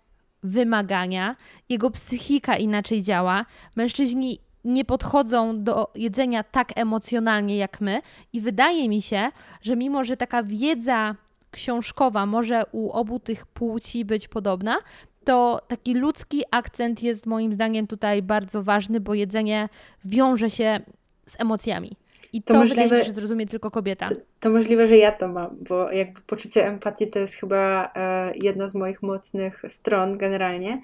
[0.44, 1.36] wymagania,
[1.70, 3.46] jego psychika inaczej działa.
[3.76, 8.02] Mężczyźni nie podchodzą do jedzenia tak emocjonalnie jak my,
[8.34, 9.30] i wydaje mi się,
[9.62, 11.16] że mimo, że taka wiedza
[11.52, 14.78] książkowa może u obu tych płci być podobna,
[15.26, 19.70] to taki ludzki akcent jest moim zdaniem tutaj bardzo ważny, bo jedzenie
[20.06, 20.80] wiąże się
[21.28, 21.92] z emocjami.
[22.36, 24.10] I to, to możliwe, wydaje mi się, że zrozumie tylko kobieta.
[24.10, 28.34] To, to, możliwe, że ja to mam, bo jakby poczucie empatii to jest chyba e,
[28.36, 30.82] jedna z moich mocnych stron generalnie,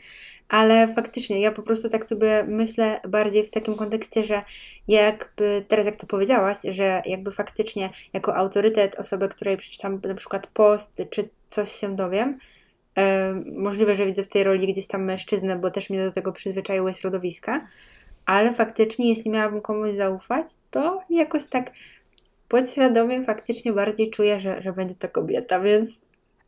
[0.50, 4.42] ale faktycznie ja po prostu tak sobie myślę bardziej w takim kontekście, że
[4.88, 10.48] jakby teraz jak to powiedziałaś, że jakby faktycznie jako autorytet osoby, której przeczytam na przykład
[10.48, 12.40] post, czy coś się dowiem,
[12.98, 16.32] e, możliwe, że widzę w tej roli gdzieś tam mężczyznę, bo też mnie do tego
[16.32, 17.68] przyzwyczaiły środowiska,
[18.25, 21.71] ale faktycznie, jeśli miałabym komuś zaufać, to jakoś tak
[22.47, 26.01] podświadomie faktycznie bardziej czuję, że, że będzie to kobieta, więc.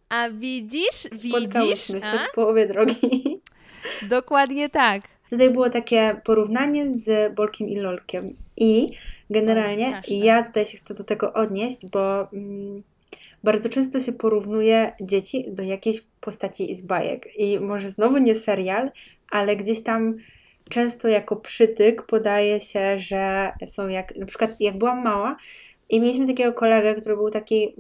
[0.09, 1.07] A widzisz?
[1.12, 1.88] Widzisz?
[1.88, 2.27] się a?
[2.31, 3.39] w połowie drogi.
[4.09, 5.01] Dokładnie tak.
[5.29, 8.33] Tutaj było takie porównanie z Bolkiem i Lolkiem.
[8.57, 8.88] I
[9.29, 12.83] generalnie ja tutaj się chcę do tego odnieść, bo mm,
[13.43, 17.39] bardzo często się porównuje dzieci do jakiejś postaci z bajek.
[17.39, 18.91] I może znowu nie serial,
[19.31, 20.15] ale gdzieś tam
[20.69, 25.38] często jako przytyk podaje się, że są jak, na przykład jak byłam mała
[25.89, 27.76] i mieliśmy takiego kolegę, który był taki,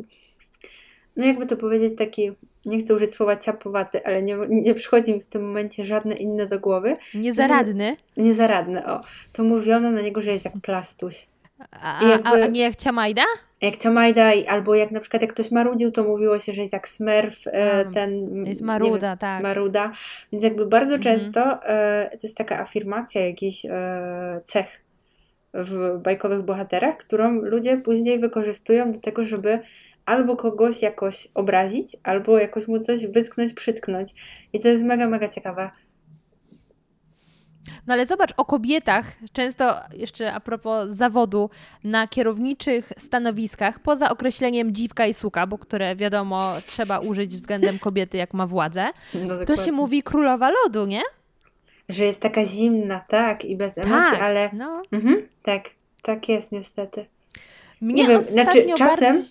[1.15, 2.31] no jakby to powiedzieć, taki
[2.65, 6.47] nie chcę użyć słowa ciapowaty, ale nie, nie przychodzi mi w tym momencie żadne inne
[6.47, 6.97] do głowy.
[7.13, 7.97] Niezaradny?
[8.17, 9.01] Niezaradny, o.
[9.33, 11.25] To mówiono na niego, że jest jak plastuś.
[11.71, 13.23] A, jakby, a nie jak ciamajda?
[13.61, 16.87] Jak ciamajda, albo jak na przykład jak ktoś marudził, to mówiło się, że jest jak
[16.87, 18.45] smerf, e, ten...
[18.45, 19.43] Jest maruda, wiem, tak.
[19.43, 19.91] Maruda.
[20.31, 21.17] Więc jakby bardzo mhm.
[21.17, 24.83] często e, to jest taka afirmacja jakichś e, cech
[25.53, 29.59] w bajkowych bohaterach, którą ludzie później wykorzystują do tego, żeby
[30.05, 34.13] albo kogoś jakoś obrazić, albo jakoś mu coś wytknąć, przytknąć.
[34.53, 35.69] I to jest mega, mega ciekawe.
[37.87, 41.49] No ale zobacz, o kobietach, często jeszcze a propos zawodu,
[41.83, 48.17] na kierowniczych stanowiskach, poza określeniem dziwka i suka, bo które wiadomo trzeba użyć względem kobiety,
[48.17, 51.01] jak ma władzę, no, to się mówi królowa lodu, nie?
[51.89, 54.49] Że jest taka zimna, tak, i bez emocji, tak, ale.
[54.53, 54.81] No.
[54.91, 55.69] Mhm, tak,
[56.01, 57.05] tak jest niestety.
[57.81, 59.23] Mnie nie wiem, znaczy czasem.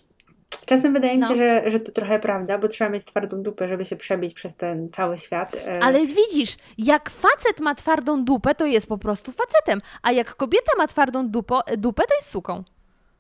[0.67, 1.29] Czasem wydaje mi no.
[1.29, 4.57] się, że, że to trochę prawda, bo trzeba mieć twardą dupę, żeby się przebić przez
[4.57, 5.57] ten cały świat.
[5.57, 5.83] E.
[5.83, 10.73] Ale widzisz, jak facet ma twardą dupę, to jest po prostu facetem, a jak kobieta
[10.79, 12.65] ma twardą dupo, dupę, to jest suką.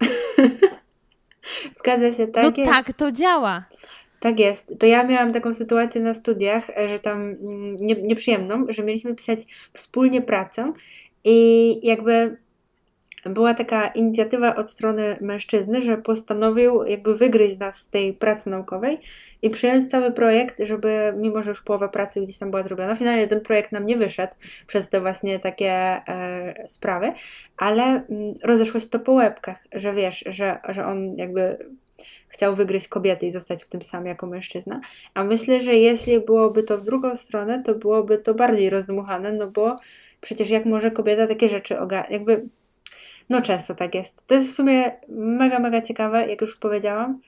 [1.78, 2.72] Zgadza się, tak No jest.
[2.72, 3.64] tak to działa.
[4.20, 4.78] Tak jest.
[4.78, 9.14] To ja miałam taką sytuację na studiach, e, że tam mm, nie, nieprzyjemną, że mieliśmy
[9.14, 9.40] pisać
[9.72, 10.72] wspólnie pracę
[11.24, 12.36] i jakby
[13.24, 18.98] była taka inicjatywa od strony mężczyzny, że postanowił jakby wygryźć nas z tej pracy naukowej
[19.42, 23.28] i przyjąć cały projekt, żeby, mimo że już połowa pracy gdzieś tam była zrobiona, finalnie
[23.28, 24.32] ten projekt nam nie wyszedł
[24.66, 27.12] przez te właśnie takie e, sprawy,
[27.56, 31.58] ale m, mm, rozeszło się to po łebkach, że wiesz, że, że on jakby
[32.28, 34.80] chciał wygryźć kobiety i zostać w tym samym jako mężczyzna.
[35.14, 39.46] A myślę, że jeśli byłoby to w drugą stronę, to byłoby to bardziej rozdmuchane, no
[39.46, 39.76] bo
[40.20, 42.48] przecież jak może kobieta takie rzeczy ogarniać, jakby
[43.30, 44.26] no często tak jest.
[44.26, 47.20] To jest w sumie mega, mega ciekawe, jak już powiedziałam.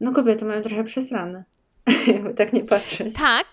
[0.00, 1.44] No kobiety mają trochę przesrane.
[2.06, 3.14] Jakby tak nie patrzeć.
[3.14, 3.46] Tak,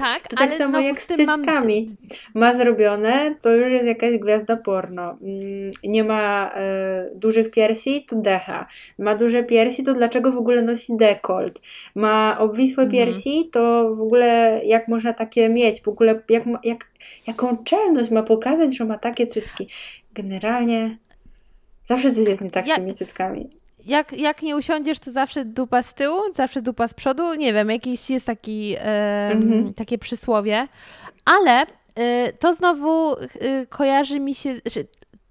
[0.00, 1.96] tak, to tak samo jak z, z cyckami.
[2.34, 2.42] Mam...
[2.42, 5.10] Ma zrobione, to już jest jakaś gwiazda porno.
[5.10, 8.66] Mm, nie ma e, dużych piersi, to decha.
[8.98, 11.60] Ma duże piersi, to dlaczego w ogóle nosi dekolt?
[11.94, 12.90] Ma obwisłe mhm.
[12.90, 15.82] piersi, to w ogóle jak można takie mieć?
[15.82, 16.86] W ogóle jak, jak,
[17.26, 19.66] jaką czelność ma pokazać, że ma takie cycki?
[20.14, 20.96] Generalnie
[21.84, 23.50] zawsze coś jest nie tak z tymi cyckami.
[23.86, 27.34] Jak, jak nie usiądziesz, to zawsze dupa z tyłu, zawsze dupa z przodu.
[27.34, 29.74] Nie wiem, jakiś jest taki, e, mhm.
[29.74, 30.68] takie przysłowie.
[31.24, 34.80] Ale e, to znowu e, kojarzy mi się, że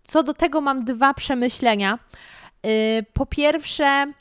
[0.03, 1.99] co do tego mam dwa przemyślenia.
[2.63, 4.13] E, po pierwsze,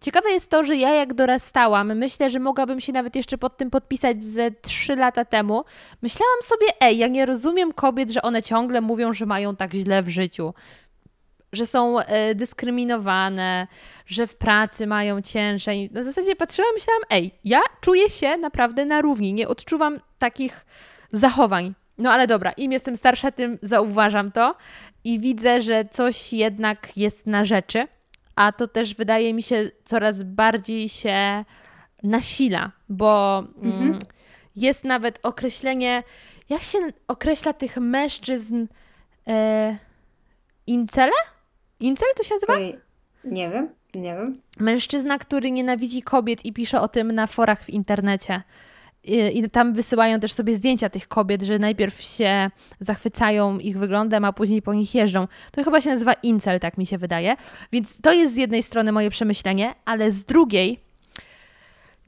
[0.00, 3.70] Ciekawe jest to, że ja jak dorastałam, myślę, że mogłabym się nawet jeszcze pod tym
[3.70, 5.64] podpisać ze trzy lata temu.
[6.02, 10.02] Myślałam sobie, ej, ja nie rozumiem kobiet, że one ciągle mówią, że mają tak źle
[10.02, 10.54] w życiu.
[11.52, 13.66] Że są e, dyskryminowane,
[14.06, 15.90] że w pracy mają ciężej.
[15.92, 20.66] Na zasadzie patrzyłam i myślałam, ej, ja czuję się naprawdę na równi, nie odczuwam takich
[21.12, 21.74] zachowań.
[21.98, 24.54] No ale dobra, im jestem starsza, tym zauważam to
[25.04, 27.88] i widzę, że coś jednak jest na rzeczy
[28.40, 31.44] a to też wydaje mi się coraz bardziej się
[32.02, 33.98] nasila, bo mm, mhm.
[34.56, 36.02] jest nawet określenie,
[36.48, 38.66] jak się określa tych mężczyzn
[39.28, 39.76] e,
[40.66, 41.12] incele?
[41.80, 42.54] Incel to się nazywa?
[42.54, 42.78] Oj,
[43.24, 44.34] nie wiem, nie wiem.
[44.58, 48.42] Mężczyzna, który nienawidzi kobiet i pisze o tym na forach w internecie.
[49.04, 54.32] I tam wysyłają też sobie zdjęcia tych kobiet, że najpierw się zachwycają ich wyglądem, a
[54.32, 55.28] później po nich jeżdżą.
[55.52, 57.36] To chyba się nazywa incel, tak mi się wydaje.
[57.72, 60.80] Więc to jest z jednej strony moje przemyślenie, ale z drugiej,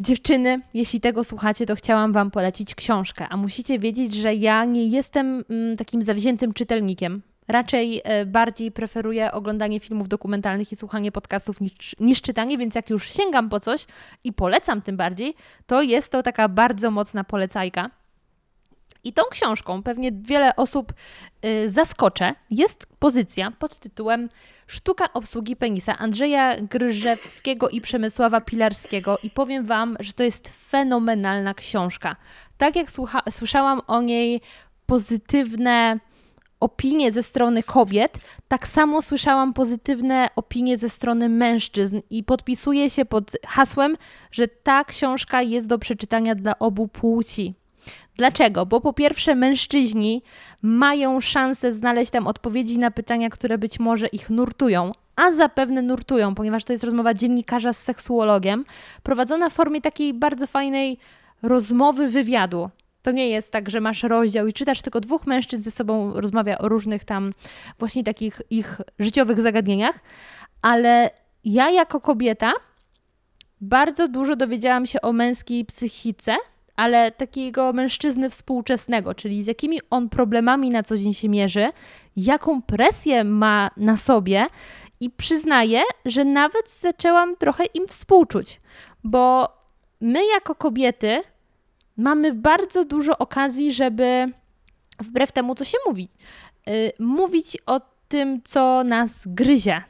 [0.01, 3.27] dziewczyny, jeśli tego słuchacie, to chciałam Wam polecić książkę.
[3.29, 7.23] A musicie wiedzieć, że ja nie jestem mm, takim zawziętym czytelnikiem.
[7.49, 12.91] Raczej e, bardziej preferuję oglądanie filmów dokumentalnych i słuchanie podcastów niż, niż czytanie, więc jak
[12.91, 13.87] już sięgam po coś
[14.25, 15.35] i polecam tym bardziej,
[15.67, 17.91] to jest to taka bardzo mocna polecajka.
[19.05, 20.93] I tą książką pewnie wiele osób
[21.45, 22.35] y, zaskoczę.
[22.51, 24.29] Jest pozycja pod tytułem
[24.67, 31.55] Sztuka obsługi penisa Andrzeja Gryżewskiego i Przemysława Pilarskiego i powiem Wam, że to jest fenomenalna
[31.55, 32.17] książka.
[32.59, 34.41] Tak jak słucha- słyszałam o niej
[34.87, 35.99] pozytywne
[36.63, 43.05] opinie ze strony kobiet, tak samo słyszałam pozytywne opinie ze strony mężczyzn i podpisuję się
[43.05, 43.97] pod hasłem,
[44.31, 47.55] że ta książka jest do przeczytania dla obu płci.
[48.17, 48.67] Dlaczego?
[48.67, 50.23] Bo po pierwsze, mężczyźni
[50.63, 56.35] mają szansę znaleźć tam odpowiedzi na pytania, które być może ich nurtują, a zapewne nurtują,
[56.35, 58.65] ponieważ to jest rozmowa dziennikarza z seksuologiem,
[59.03, 60.99] prowadzona w formie takiej bardzo fajnej
[61.43, 62.71] rozmowy, wywiadu.
[63.03, 66.59] To nie jest tak, że masz rozdział i czytasz tylko dwóch mężczyzn ze sobą rozmawia
[66.59, 67.33] o różnych tam
[67.79, 69.99] właśnie takich ich życiowych zagadnieniach,
[70.63, 71.11] ale
[71.45, 72.53] ja jako kobieta
[73.61, 76.37] bardzo dużo dowiedziałam się o męskiej psychice,
[76.77, 81.69] ale takiego mężczyzny współczesnego, czyli z jakimi on problemami na co dzień się mierzy,
[82.17, 84.47] jaką presję ma na sobie
[85.01, 88.61] i przyznaję, że nawet zaczęłam trochę im współczuć,
[89.05, 89.49] bo
[90.01, 91.23] my jako kobiety
[91.97, 94.33] mamy bardzo dużo okazji, żeby
[95.01, 96.09] wbrew temu, co się mówi,
[96.67, 99.83] yy, mówić o tym, co nas gryzie,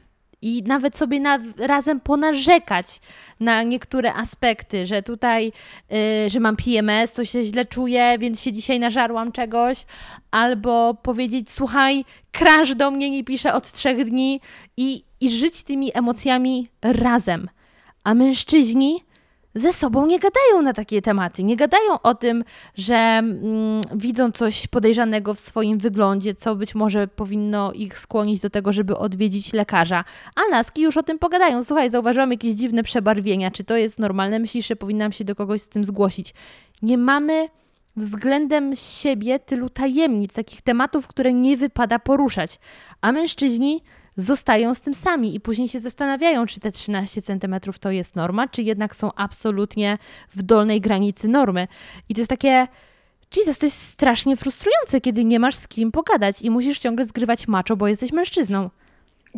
[0.43, 3.01] i nawet sobie na, razem ponarzekać
[3.39, 5.51] na niektóre aspekty, że tutaj,
[5.89, 9.85] yy, że mam PMS, to się źle czuję, więc się dzisiaj nażarłam czegoś,
[10.31, 14.41] albo powiedzieć, słuchaj, crash do mnie nie pisze od trzech dni
[14.77, 17.49] i, i żyć tymi emocjami razem.
[18.03, 19.03] A mężczyźni
[19.55, 21.43] ze sobą nie gadają na takie tematy.
[21.43, 22.43] Nie gadają o tym,
[22.75, 28.49] że mm, widzą coś podejrzanego w swoim wyglądzie, co być może powinno ich skłonić do
[28.49, 30.03] tego, żeby odwiedzić lekarza.
[30.35, 31.63] A laski już o tym pogadają.
[31.63, 33.51] Słuchaj, zauważyłam jakieś dziwne przebarwienia.
[33.51, 34.39] Czy to jest normalne?
[34.39, 36.33] Myślisz, że powinnam się do kogoś z tym zgłosić?
[36.81, 37.49] Nie mamy
[37.95, 42.59] względem siebie tylu tajemnic, takich tematów, które nie wypada poruszać.
[43.01, 43.81] A mężczyźni
[44.17, 48.47] zostają z tym sami i później się zastanawiają, czy te 13 cm to jest norma,
[48.47, 49.97] czy jednak są absolutnie
[50.35, 51.67] w dolnej granicy normy.
[52.09, 52.67] I to jest takie.
[53.37, 57.47] Jesus, to jest strasznie frustrujące, kiedy nie masz z kim pogadać i musisz ciągle zgrywać
[57.47, 58.69] macho, bo jesteś mężczyzną.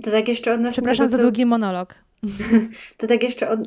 [0.04, 1.24] To tak jeszcze odnośnie Przepraszam tego, za co...
[1.24, 1.96] długi monolog.
[2.98, 3.60] To tak, jeszcze od,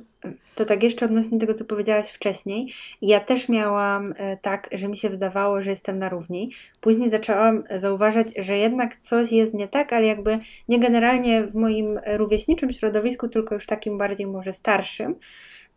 [0.55, 2.73] to tak jeszcze odnośnie tego, co powiedziałaś wcześniej.
[3.03, 6.53] Ja też miałam e, tak, że mi się wydawało, że jestem na równi.
[6.81, 10.39] Później zaczęłam zauważać, że jednak coś jest nie tak, ale jakby
[10.69, 15.15] nie generalnie w moim rówieśniczym środowisku, tylko już takim bardziej może starszym.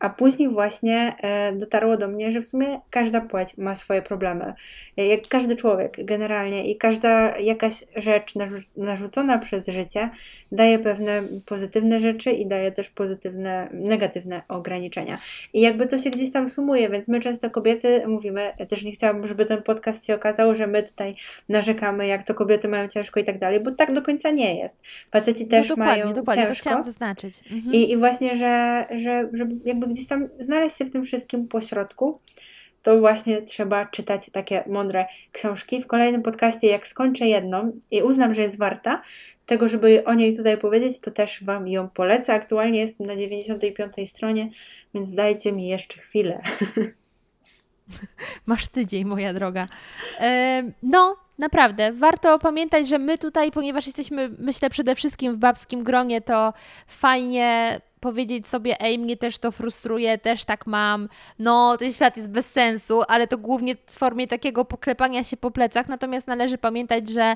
[0.01, 4.53] A później właśnie e, dotarło do mnie, że w sumie każda płeć ma swoje problemy.
[4.97, 8.33] E, jak każdy człowiek generalnie i każda jakaś rzecz
[8.77, 10.09] narzucona przez życie
[10.51, 15.17] daje pewne pozytywne rzeczy i daje też pozytywne, negatywne ograniczenia.
[15.53, 18.91] I jakby to się gdzieś tam sumuje, więc my często kobiety mówimy, ja też nie
[18.91, 21.15] chciałabym, żeby ten podcast się okazał, że my tutaj
[21.49, 24.77] narzekamy, jak to kobiety mają ciężko i tak dalej, bo tak do końca nie jest.
[25.11, 26.55] Faceci no też no dokładnie, mają dokładnie, ciężko.
[26.55, 27.39] To chciałam zaznaczyć.
[27.51, 27.73] Mhm.
[27.73, 32.19] I, I właśnie, że, że żeby jakby gdzieś tam znaleźć się w tym wszystkim pośrodku,
[32.83, 35.81] to właśnie trzeba czytać takie mądre książki.
[35.81, 39.01] W kolejnym podcaście, jak skończę jedną i uznam, że jest warta
[39.45, 42.33] tego, żeby o niej tutaj powiedzieć, to też Wam ją polecę.
[42.33, 44.49] Aktualnie jestem na 95 stronie,
[44.93, 46.41] więc dajcie mi jeszcze chwilę.
[48.45, 49.67] Masz tydzień, moja droga.
[50.83, 56.21] no, naprawdę, warto pamiętać, że my tutaj, ponieważ jesteśmy, myślę, przede wszystkim w babskim gronie,
[56.21, 56.53] to
[56.87, 62.31] fajnie powiedzieć sobie, ej, mnie też to frustruje, też tak mam, no, ten świat jest
[62.31, 67.09] bez sensu, ale to głównie w formie takiego poklepania się po plecach, natomiast należy pamiętać,
[67.09, 67.35] że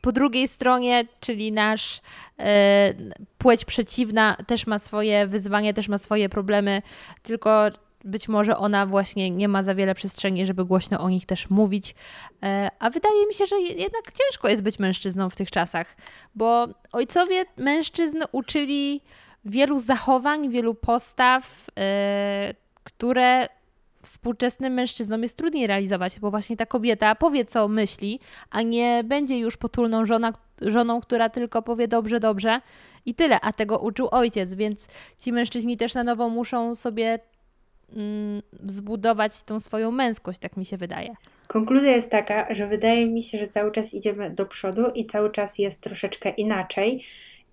[0.00, 2.00] po drugiej stronie, czyli nasz
[2.38, 2.94] e,
[3.38, 6.82] płeć przeciwna też ma swoje wyzwania, też ma swoje problemy,
[7.22, 7.70] tylko
[8.04, 11.94] być może ona właśnie nie ma za wiele przestrzeni, żeby głośno o nich też mówić.
[12.42, 15.96] E, a wydaje mi się, że jednak ciężko jest być mężczyzną w tych czasach,
[16.34, 19.00] bo ojcowie mężczyzn uczyli
[19.44, 23.48] wielu zachowań, wielu postaw, yy, które
[24.02, 28.20] współczesnym mężczyznom jest trudniej realizować, bo właśnie ta kobieta powie, co myśli,
[28.50, 32.60] a nie będzie już potulną żona, żoną, która tylko powie dobrze, dobrze
[33.06, 34.88] i tyle, a tego uczył ojciec, więc
[35.18, 37.18] ci mężczyźni też na nowo muszą sobie
[37.96, 41.14] mm, zbudować tą swoją męskość, tak mi się wydaje.
[41.46, 45.30] Konkluzja jest taka, że wydaje mi się, że cały czas idziemy do przodu i cały
[45.30, 47.04] czas jest troszeczkę inaczej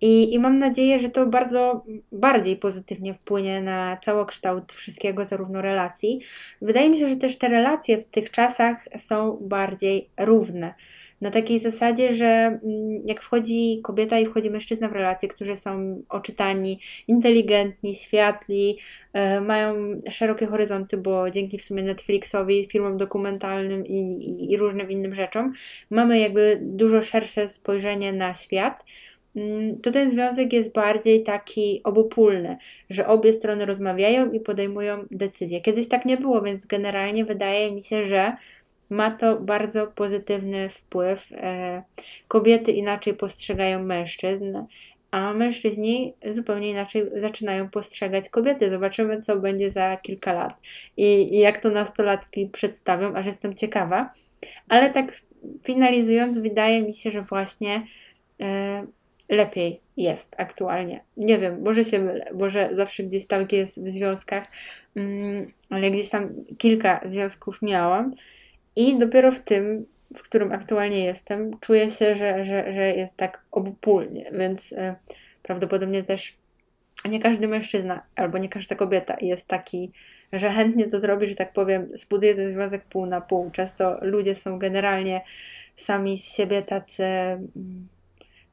[0.01, 6.19] i, I mam nadzieję, że to bardzo bardziej pozytywnie wpłynie na całokształt wszystkiego, zarówno relacji.
[6.61, 10.73] Wydaje mi się, że też te relacje w tych czasach są bardziej równe.
[11.21, 16.01] Na takiej zasadzie, że mm, jak wchodzi kobieta i wchodzi mężczyzna w relacje, którzy są
[16.09, 18.77] oczytani, inteligentni, światli,
[19.13, 19.75] e, mają
[20.11, 25.53] szerokie horyzonty, bo dzięki w sumie Netflixowi, filmom dokumentalnym i, i, różnym innym rzeczom,
[25.89, 28.83] mamy jakby dużo szersze spojrzenie na świat
[29.83, 32.57] to ten związek jest bardziej taki obopólny,
[32.89, 35.61] że obie strony rozmawiają i podejmują decyzje.
[35.61, 38.35] Kiedyś tak nie było, więc generalnie wydaje mi się, że
[38.89, 41.31] ma to bardzo pozytywny wpływ.
[41.31, 41.79] E,
[42.27, 44.57] kobiety inaczej postrzegają mężczyzn,
[45.11, 48.69] a mężczyźni zupełnie inaczej zaczynają postrzegać kobiety.
[48.69, 50.53] Zobaczymy, co będzie za kilka lat
[50.97, 54.09] i, i jak to nastolatki przedstawią, aż jestem ciekawa.
[54.69, 55.21] Ale tak
[55.65, 57.81] finalizując, wydaje mi się, że właśnie.
[59.31, 61.03] Lepiej jest aktualnie.
[61.17, 64.47] Nie wiem, może się mylę, może zawsze gdzieś tam jest w związkach,
[64.95, 68.13] mm, ale gdzieś tam kilka związków miałam
[68.75, 73.41] i dopiero w tym, w którym aktualnie jestem, czuję się, że, że, że jest tak
[73.51, 74.95] obopólnie, więc e,
[75.43, 76.37] prawdopodobnie też
[77.09, 79.91] nie każdy mężczyzna albo nie każda kobieta jest taki,
[80.33, 83.51] że chętnie to zrobi, że tak powiem, zbuduje ten związek pół na pół.
[83.51, 85.21] Często ludzie są generalnie
[85.75, 87.87] sami z siebie tacy mm,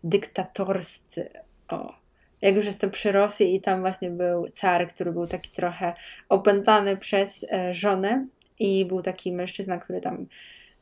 [0.04, 1.28] dyktatorscy.
[1.68, 1.94] O.
[2.42, 5.94] Jak już jestem przy Rosji i tam właśnie był car, który był taki trochę
[6.28, 8.26] opętany przez e, żonę
[8.58, 10.26] i był taki mężczyzna, który tam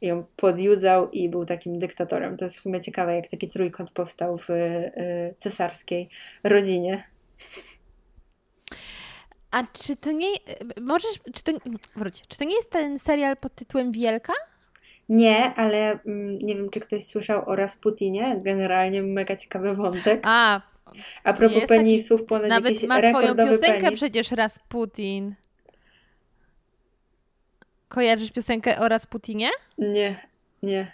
[0.00, 2.36] ją podjudzał i był takim dyktatorem.
[2.36, 6.08] To jest w sumie ciekawe, jak taki trójkąt powstał w e, cesarskiej
[6.44, 7.04] rodzinie.
[9.50, 10.28] A czy to nie.
[10.80, 11.20] Możesz.
[11.34, 11.52] Czy to,
[11.96, 14.32] wróć, czy to nie jest ten serial pod tytułem Wielka?
[15.08, 18.40] Nie, ale mm, nie wiem, czy ktoś słyszał o Rasputinie.
[18.44, 20.20] Generalnie mega ciekawy wątek.
[20.24, 20.60] A.
[21.24, 24.00] A propos penisów, taki, ponad Nawet jakiś ma swoją piosenkę penis.
[24.00, 25.34] przecież Rasputin.
[27.88, 29.50] Kojarzysz piosenkę o Rasputinie?
[29.78, 30.26] Nie,
[30.62, 30.92] nie.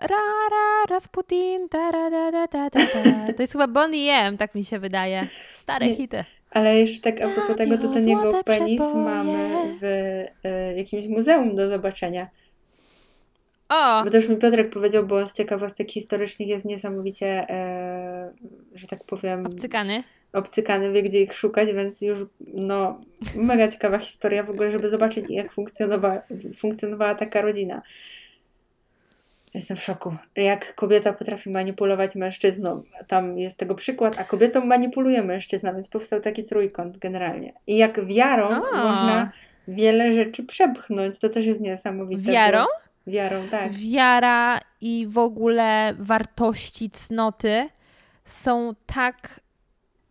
[0.00, 0.16] Ra,
[0.50, 3.32] ra, Rasputin, ta, ra, da, da, da, da, da.
[3.32, 5.28] To jest chyba Bon M, tak mi się wydaje.
[5.54, 5.94] Stare nie.
[5.96, 6.24] hity.
[6.50, 9.04] Ale jeszcze tak a propos tego, to ten jego penis przeboje.
[9.04, 12.28] mamy w y, jakimś muzeum do zobaczenia.
[13.68, 14.04] O!
[14.04, 18.32] Bo to już mi Piotrek powiedział, bo z ciekawostek historycznych jest niesamowicie, e,
[18.74, 19.46] że tak powiem...
[19.46, 20.02] Obcykany.
[20.32, 23.00] Obcykany, wie gdzie ich szukać, więc już no
[23.34, 26.22] mega ciekawa historia w ogóle, żeby zobaczyć jak funkcjonowała,
[26.56, 27.82] funkcjonowała taka rodzina.
[29.54, 30.16] Jestem w szoku.
[30.36, 32.82] Jak kobieta potrafi manipulować mężczyzną.
[33.06, 37.52] Tam jest tego przykład, a kobietą manipuluje mężczyzna, więc powstał taki trójkąt generalnie.
[37.66, 38.76] I jak wiarą o.
[38.76, 39.32] można
[39.68, 41.18] wiele rzeczy przepchnąć.
[41.18, 42.32] To też jest niesamowite.
[42.32, 42.58] Wiarą?
[42.58, 42.87] Bo...
[43.06, 43.72] Wiarą, tak.
[43.72, 47.68] Wiara i w ogóle wartości, cnoty
[48.24, 49.40] są tak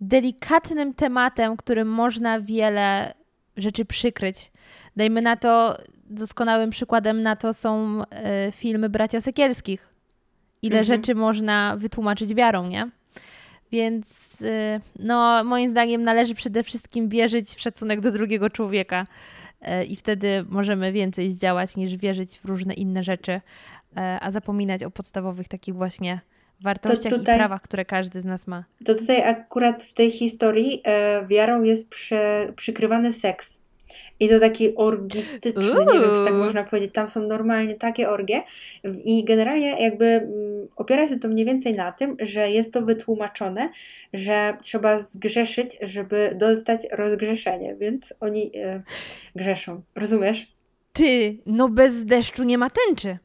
[0.01, 3.13] delikatnym tematem, którym można wiele
[3.57, 4.51] rzeczy przykryć.
[4.95, 5.77] Dajmy na to,
[6.09, 9.89] doskonałym przykładem na to są e, filmy bracia Sekielskich.
[10.61, 10.97] Ile mhm.
[10.97, 12.89] rzeczy można wytłumaczyć wiarą, nie?
[13.71, 19.07] Więc e, no, moim zdaniem należy przede wszystkim wierzyć w szacunek do drugiego człowieka.
[19.61, 23.41] E, I wtedy możemy więcej zdziałać niż wierzyć w różne inne rzeczy,
[24.21, 26.19] a zapominać o podstawowych takich właśnie
[26.61, 28.63] wartościach tutaj, i prawach, które każdy z nas ma.
[28.85, 32.17] To tutaj akurat w tej historii e, wiarą jest przy,
[32.55, 33.61] przykrywany seks.
[34.19, 35.93] I to taki orgistyczny, Uuu.
[35.93, 36.93] nie wiem, czy tak można powiedzieć.
[36.93, 38.43] Tam są normalnie takie orgie
[39.05, 43.69] i generalnie jakby mm, opiera się to mniej więcej na tym, że jest to wytłumaczone,
[44.13, 48.81] że trzeba zgrzeszyć, żeby dostać rozgrzeszenie, więc oni e,
[49.35, 49.81] grzeszą.
[49.95, 50.47] Rozumiesz?
[50.93, 53.17] Ty, no bez deszczu nie ma tęczy.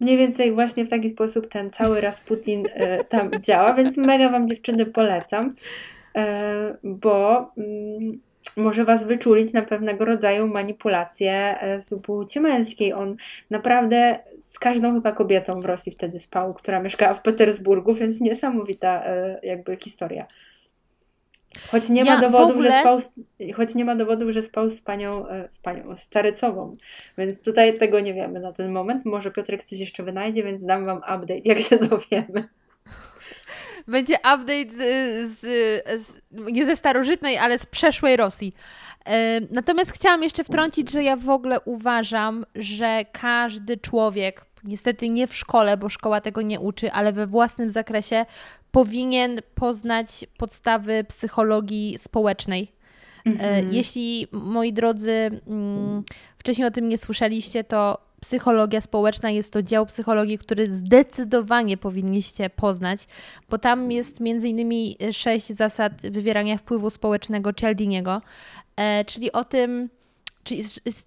[0.00, 4.48] Mniej więcej właśnie w taki sposób ten cały Rasputin e, tam działa, więc mega Wam
[4.48, 5.54] dziewczyny polecam,
[6.16, 8.16] e, bo mm,
[8.58, 12.92] może Was wyczulić na pewnego rodzaju manipulację e, z płci męskiej.
[12.92, 13.16] On
[13.50, 19.04] naprawdę z każdą chyba kobietą w Rosji wtedy spał, która mieszkała w Petersburgu, więc niesamowita
[19.04, 20.26] e, jakby historia.
[21.70, 22.70] Choć nie, ja ma dowodów, ogóle...
[22.70, 22.98] że spał,
[23.54, 26.76] choć nie ma dowodów, że spał z panią, e, z panią, z Carycową.
[27.18, 29.04] Więc tutaj tego nie wiemy na ten moment.
[29.04, 32.48] Może Piotrek coś jeszcze wynajdzie, więc dam Wam update, jak się dowiemy.
[33.88, 34.78] Będzie update z,
[35.30, 35.40] z,
[36.06, 38.54] z, nie ze starożytnej, ale z przeszłej Rosji.
[39.50, 45.34] Natomiast chciałam jeszcze wtrącić, że ja w ogóle uważam, że każdy człowiek, niestety nie w
[45.34, 48.26] szkole, bo szkoła tego nie uczy, ale we własnym zakresie,
[48.70, 52.72] powinien poznać podstawy psychologii społecznej.
[53.26, 53.72] Mhm.
[53.72, 56.02] Jeśli, moi drodzy, mm,
[56.38, 62.50] wcześniej o tym nie słyszeliście, to psychologia społeczna jest to dział psychologii, który zdecydowanie powinniście
[62.50, 63.06] poznać,
[63.50, 68.22] bo tam jest między innymi sześć zasad wywierania wpływu społecznego Cialdiniego,
[68.76, 69.88] e, czyli o tym,
[70.44, 70.62] czyli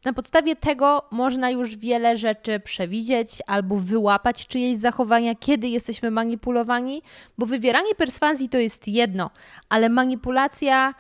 [0.06, 7.02] na podstawie tego można już wiele rzeczy przewidzieć albo wyłapać czyjeś zachowania, kiedy jesteśmy manipulowani,
[7.38, 9.30] bo wywieranie perswazji to jest jedno,
[9.70, 10.94] ale manipulacja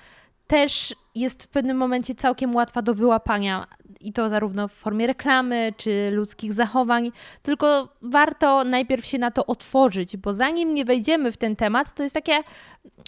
[0.47, 3.67] też jest w pewnym momencie całkiem łatwa do wyłapania
[4.07, 9.45] i to zarówno w formie reklamy czy ludzkich zachowań, tylko warto najpierw się na to
[9.45, 12.33] otworzyć, bo zanim nie wejdziemy w ten temat, to jest takie,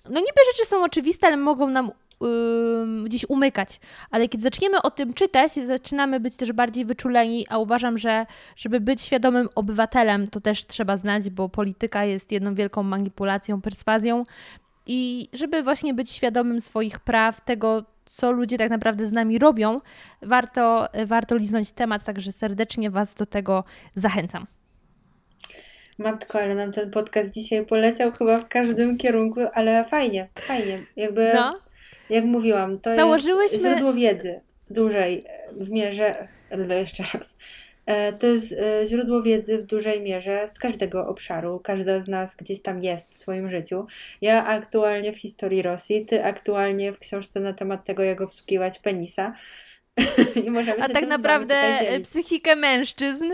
[0.10, 1.92] no niby rzeczy są oczywiste, ale mogą nam
[2.22, 3.80] yy, gdzieś umykać.
[4.12, 8.26] Ale kiedy zaczniemy o tym czytać, zaczynamy być też bardziej wyczuleni, a uważam, że
[8.56, 14.24] żeby być świadomym obywatelem, to też trzeba znać, bo polityka jest jedną wielką manipulacją, perswazją.
[14.86, 19.82] I żeby właśnie być świadomym swoich praw, tego, co ludzie tak naprawdę z nami robią,
[20.22, 23.64] warto, warto liznąć temat, także serdecznie Was do tego
[23.96, 24.48] zachęcam.
[25.98, 30.86] Matko, ale nam ten podcast dzisiaj poleciał chyba w każdym kierunku, ale fajnie, fajnie.
[30.96, 31.60] Jakby, no.
[32.10, 33.58] jak mówiłam, to Założyłyśmy...
[33.58, 36.28] jest źródło wiedzy dużej w mierze,
[36.70, 37.36] jeszcze raz,
[38.20, 41.60] to jest e, źródło wiedzy w dużej mierze z każdego obszaru.
[41.64, 43.86] Każda z nas gdzieś tam jest w swoim życiu.
[44.22, 49.34] Ja aktualnie w historii Rosji, ty aktualnie w książce na temat tego, jak obsługiwać penisa.
[50.82, 51.56] A tak naprawdę
[52.04, 53.34] psychikę mężczyzn.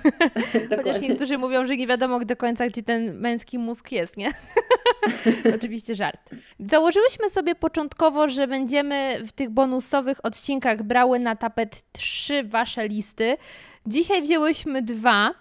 [0.76, 4.32] Chociaż niektórzy mówią, że nie wiadomo do końca, gdzie ten męski mózg jest, nie?
[5.54, 6.30] Oczywiście żart.
[6.60, 13.36] Założyłyśmy sobie początkowo, że będziemy w tych bonusowych odcinkach brały na tapet trzy wasze listy.
[13.86, 15.34] Dzisiaj wzięłyśmy dwa.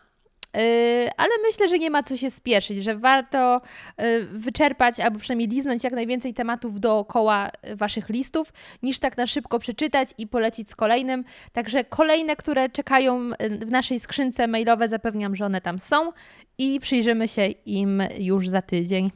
[0.58, 3.62] Y, ale myślę, że nie ma co się spieszyć, że warto
[4.01, 8.53] y, wyczerpać albo przynajmniej liznąć jak najwięcej tematów dookoła Waszych listów,
[8.84, 11.24] niż tak na szybko przeczytać i polecić z kolejnym.
[11.53, 16.12] Także kolejne, które czekają y, w naszej skrzynce mailowe, zapewniam, że one tam są
[16.58, 19.12] i przyjrzymy się im już za tydzień.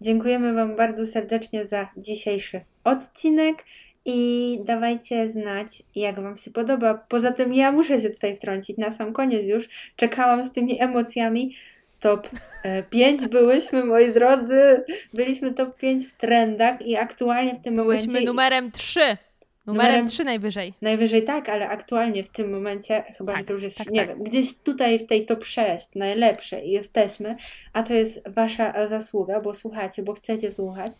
[0.00, 3.64] Dziękujemy Wam bardzo serdecznie za dzisiejszy odcinek
[4.04, 6.94] i dawajcie znać, jak Wam się podoba.
[6.94, 9.68] Poza tym ja muszę się tutaj wtrącić na sam koniec już.
[9.96, 11.54] Czekałam z tymi emocjami.
[12.00, 12.28] Top
[12.90, 14.84] 5 e, byłyśmy, moi drodzy.
[15.14, 18.06] Byliśmy top 5 w trendach i aktualnie w tym byłyśmy momencie...
[18.06, 19.00] Byłyśmy numerem 3.
[19.66, 20.74] Numerem, numerem 3 najwyżej.
[20.82, 24.08] Najwyżej tak, ale aktualnie w tym momencie, chyba tak, to już jest, tak, nie tak.
[24.08, 27.34] wiem, gdzieś tutaj w tej top 6 najlepsze jesteśmy,
[27.72, 30.92] a to jest Wasza zasługa, bo słuchacie, bo chcecie słuchać.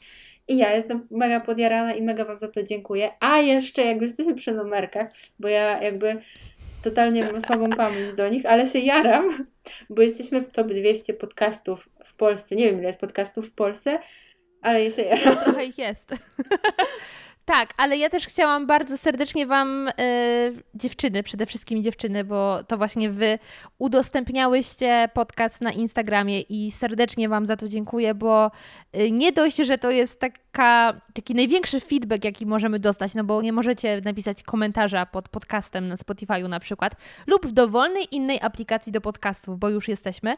[0.48, 3.10] I ja jestem mega podjarana i mega Wam za to dziękuję.
[3.20, 6.16] A jeszcze, jak już jesteśmy przy numerkach, bo ja jakby
[6.82, 9.46] totalnie mam słabą pamięć do nich, ale się jaram,
[9.90, 12.56] bo jesteśmy w top 200 podcastów w Polsce.
[12.56, 13.98] Nie wiem, ile jest podcastów w Polsce,
[14.62, 15.34] ale się jaram.
[15.34, 16.10] No, trochę ich jest.
[17.44, 19.92] Tak, ale ja też chciałam bardzo serdecznie Wam, e,
[20.74, 23.38] dziewczyny, przede wszystkim dziewczyny, bo to właśnie Wy
[23.78, 28.50] udostępniałyście podcast na Instagramie i serdecznie Wam za to dziękuję, bo
[28.92, 33.42] e, nie dość, że to jest taka, taki największy feedback, jaki możemy dostać, no bo
[33.42, 36.92] nie możecie napisać komentarza pod podcastem na Spotify'u na przykład,
[37.26, 40.36] lub w dowolnej innej aplikacji do podcastów, bo już jesteśmy,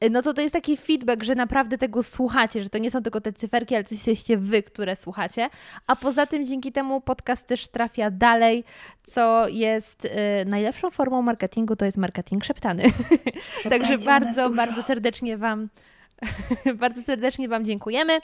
[0.00, 3.02] e, no to to jest taki feedback, że naprawdę tego słuchacie, że to nie są
[3.02, 5.48] tylko te cyferki, ale coś jesteście Wy, które słuchacie,
[5.86, 8.64] a poza tym dzięki temu podcast też trafia dalej,
[9.02, 10.10] co jest y,
[10.46, 12.84] najlepszą formą marketingu, to jest marketing szeptany.
[13.70, 15.68] Także bardzo, bardzo serdecznie Wam
[16.74, 18.16] bardzo serdecznie Wam dziękujemy.
[18.16, 18.20] Y,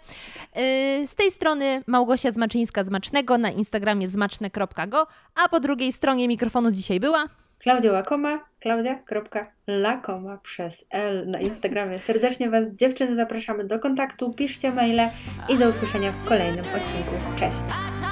[1.07, 7.01] z tej strony Małgosia Zmaczyńska Zmacznego na Instagramie zmaczne.go, a po drugiej stronie mikrofonu dzisiaj
[7.01, 7.29] była
[7.63, 11.99] Klaudia Łakoma, klaudia.lakoma przez L na Instagramie.
[11.99, 15.09] Serdecznie Was dziewczyny zapraszamy do kontaktu, piszcie maile
[15.49, 17.13] i do usłyszenia w kolejnym odcinku.
[17.37, 18.12] Cześć!